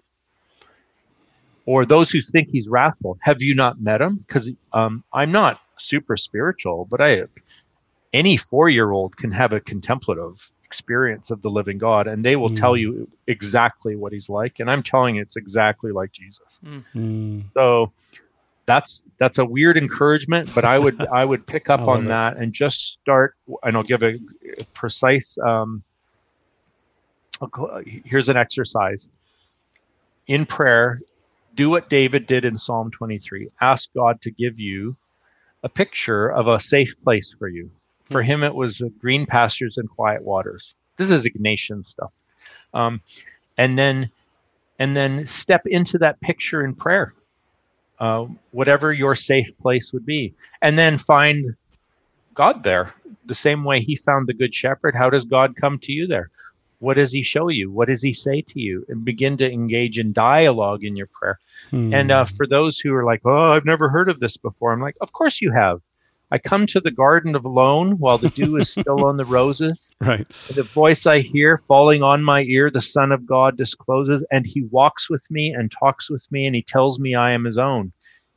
[1.65, 4.17] Or those who think he's wrathful have you not met him?
[4.17, 7.23] Because um, i'm not super spiritual but i
[8.13, 12.73] any four-year-old can have a contemplative experience of the living god and they will tell
[12.73, 12.79] Mm.
[12.81, 16.59] you exactly what he's like and i'm telling you it's exactly like jesus
[16.93, 17.45] Mm.
[17.53, 17.93] so
[18.65, 22.07] that's that's a weird encouragement but i would i would pick up love on it.
[22.09, 24.15] that and just start and i'll give a
[24.73, 25.83] precise um
[27.41, 29.09] I'll here's an exercise
[30.27, 30.99] in prayer
[31.55, 34.97] do what david did in psalm 23 ask god to give you
[35.63, 37.71] a picture of a safe place for you
[38.09, 40.75] for him it was uh, green pastures and quiet waters.
[40.97, 42.11] This is ignatian stuff.
[42.73, 43.01] Um,
[43.57, 44.11] and then
[44.79, 47.13] and then step into that picture in prayer.
[47.99, 50.33] Uh, whatever your safe place would be.
[50.61, 51.55] And then find
[52.33, 52.93] god there
[53.25, 54.95] the same way he found the good shepherd.
[54.95, 56.29] How does god come to you there?
[56.79, 57.71] What does he show you?
[57.71, 58.85] What does he say to you?
[58.87, 61.39] And begin to engage in dialogue in your prayer.
[61.71, 61.93] Mm.
[61.93, 64.79] and uh, for those who are like oh i've never heard of this before i'm
[64.79, 65.81] like of course you have
[66.31, 69.91] i come to the garden of alone while the dew is still on the roses
[70.01, 70.27] right.
[70.53, 74.63] the voice I hear falling on my ear, the Son of God discloses, and he
[74.71, 77.91] walks with me and talks with me, and he tells me I am his own.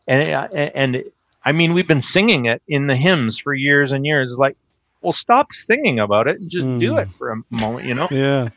[0.09, 0.29] And
[0.75, 1.05] and
[1.45, 4.31] I mean, we've been singing it in the hymns for years and years.
[4.33, 4.57] It's like,
[5.03, 7.03] well, stop singing about it and just do Mm.
[7.03, 8.07] it for a moment, you know.
[8.11, 8.49] Yeah.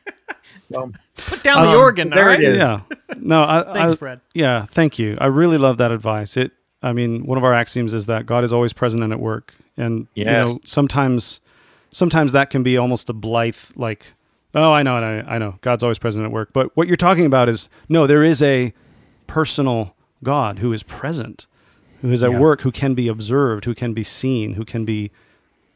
[0.72, 2.10] Put down the Um, organ.
[2.10, 2.42] there all right?
[2.42, 2.58] it is.
[2.58, 2.82] Yeah.
[3.20, 4.22] No, I, Thanks, I, Brad.
[4.34, 5.18] Yeah, thank you.
[5.22, 6.36] I really love that advice.
[6.38, 6.52] It
[6.84, 9.54] I mean, one of our axioms is that God is always present and at work.
[9.78, 11.40] And you know, sometimes
[11.92, 14.14] sometimes that can be almost a blithe like,
[14.54, 15.56] oh, I know, I know, I know.
[15.62, 16.50] God's always present at work.
[16.54, 18.74] But what you're talking about is no, there is a
[19.28, 21.48] personal God who is present,
[22.02, 22.40] who is at Yeah.
[22.40, 25.12] work, who can be observed, who can be seen, who can be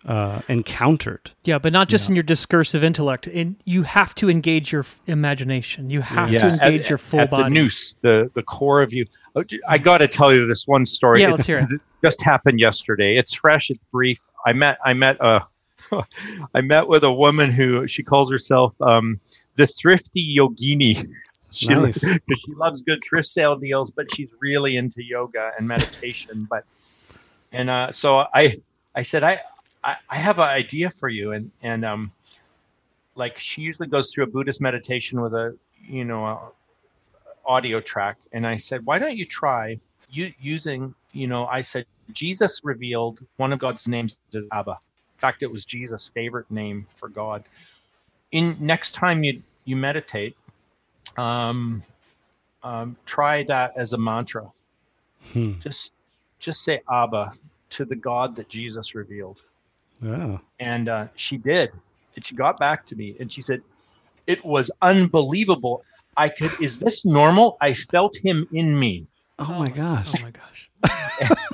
[0.08, 1.32] uh, encountered.
[1.44, 3.28] Yeah, but not just in your discursive intellect.
[3.28, 5.90] In, you have to engage your f- imagination.
[5.90, 7.44] You have to at- engage your full at body.
[7.44, 9.06] the nous, the the core of you.
[9.68, 11.20] I got to tell you this one story.
[11.22, 11.70] Yeah, It's- let's hear it.
[12.04, 13.18] just happened yesterday.
[13.18, 13.70] It's fresh.
[13.70, 14.20] It's brief.
[14.46, 15.42] I met I met a
[16.54, 19.20] I met with a woman who she calls herself um,
[19.56, 21.04] the thrifty yogini.
[21.50, 22.04] She, Nice.
[22.04, 26.46] 'cause she loves good thrift sale deals, but she's really into yoga and meditation.
[26.48, 26.66] But
[27.52, 28.58] and uh, so I
[28.94, 29.40] I said I,
[29.88, 32.12] I I have an idea for you and and um
[33.16, 36.52] like she usually goes through a Buddhist meditation with a you know a
[37.46, 39.80] audio track and I said why don't you try
[40.12, 44.72] you using you know I said Jesus revealed one of God's names is Abba.
[44.72, 47.44] In fact, it was Jesus' favorite name for God.
[48.32, 50.38] In next time you you meditate,
[51.18, 51.84] um,
[52.64, 54.52] um, try that as a mantra.
[55.34, 55.54] Hmm.
[55.60, 55.94] Just
[56.40, 57.34] just say Abba
[57.72, 59.44] to the God that Jesus revealed.
[60.02, 60.38] Yeah.
[60.60, 61.72] And uh, she did.
[62.16, 63.62] And she got back to me and she said,
[64.26, 65.84] It was unbelievable.
[66.16, 67.58] I could, is this normal?
[67.62, 69.08] I felt him in me.
[69.40, 70.10] Oh, my gosh.
[70.18, 70.70] Oh my gosh.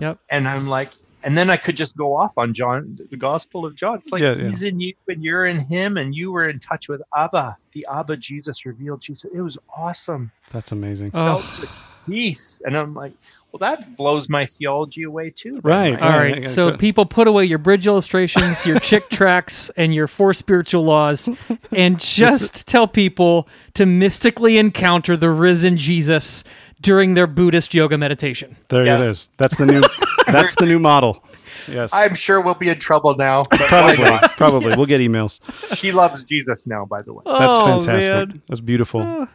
[0.00, 0.18] Yep.
[0.30, 0.92] And I'm like,
[1.22, 3.96] and then I could just go off on John, the Gospel of John.
[3.96, 4.44] It's like Yeah, yeah.
[4.46, 7.86] he's in you and you're in him, and you were in touch with Abba, the
[7.90, 9.30] Abba Jesus revealed Jesus.
[9.34, 10.30] It was awesome.
[10.52, 11.10] That's amazing.
[11.10, 11.68] Felt Oh, such
[12.06, 13.12] peace, and I'm like,
[13.52, 15.52] well, that blows my theology away too.
[15.54, 16.00] then, Right.
[16.00, 16.42] all right.
[16.42, 16.80] yeah, So good.
[16.80, 21.28] people put away your bridge illustrations, your chick tracks, and your four spiritual laws,
[21.72, 26.44] and just tell people to mystically encounter the risen Jesus
[26.80, 28.56] during their Buddhist yoga meditation.
[28.68, 29.00] there Yes.
[29.00, 29.30] it is.
[29.36, 29.82] That's the new.
[30.26, 31.22] that's the new model.
[31.68, 31.90] Yes.
[31.92, 33.42] I'm sure we'll be in trouble now.
[33.50, 34.04] But why probably.
[34.04, 34.30] not?
[34.36, 34.76] Probably.
[34.76, 35.40] We'll get emails.
[35.76, 37.22] She loves Jesus now, by the way.
[37.26, 38.28] That's Oh, fantastic.
[38.28, 38.42] man.
[38.48, 39.02] That's beautiful.
[39.02, 39.28] Ah.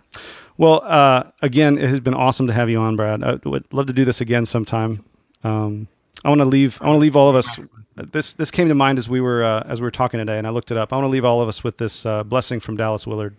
[0.57, 3.23] Well, uh, again, it has been awesome to have you on, Brad.
[3.23, 5.03] I would love to do this again sometime.
[5.43, 5.87] Um,
[6.23, 6.81] I want to leave.
[6.81, 7.59] I want to leave all of us.
[7.95, 10.47] This this came to mind as we were uh, as we were talking today, and
[10.47, 10.93] I looked it up.
[10.93, 13.35] I want to leave all of us with this uh, blessing from Dallas Willard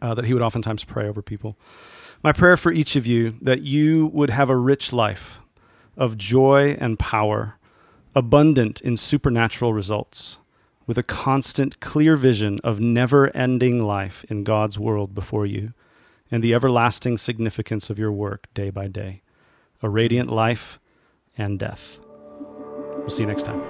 [0.00, 1.56] uh, that he would oftentimes pray over people.
[2.22, 5.40] My prayer for each of you that you would have a rich life
[5.96, 7.56] of joy and power,
[8.14, 10.38] abundant in supernatural results,
[10.86, 15.72] with a constant, clear vision of never ending life in God's world before you,
[16.30, 19.22] and the everlasting significance of your work day by day,
[19.82, 20.78] a radiant life
[21.38, 22.00] and death.
[22.96, 23.62] We'll see you next time.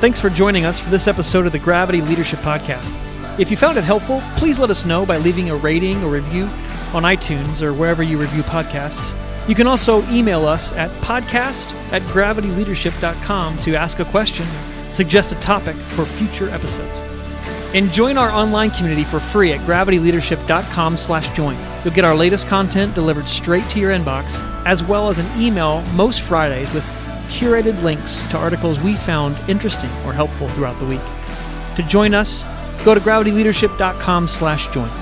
[0.00, 2.92] Thanks for joining us for this episode of the Gravity Leadership Podcast.
[3.38, 6.44] If you found it helpful, please let us know by leaving a rating or review
[6.92, 9.16] on iTunes or wherever you review podcasts.
[9.48, 14.46] You can also email us at podcast at gravityleadership.com to ask a question,
[14.92, 17.00] suggest a topic for future episodes.
[17.74, 21.56] And join our online community for free at gravityleadership.com slash join.
[21.82, 25.82] You'll get our latest content delivered straight to your inbox, as well as an email
[25.94, 26.84] most Fridays with
[27.28, 31.00] curated links to articles we found interesting or helpful throughout the week.
[31.76, 32.44] To join us,
[32.84, 35.01] go to gravityleadership.com slash join.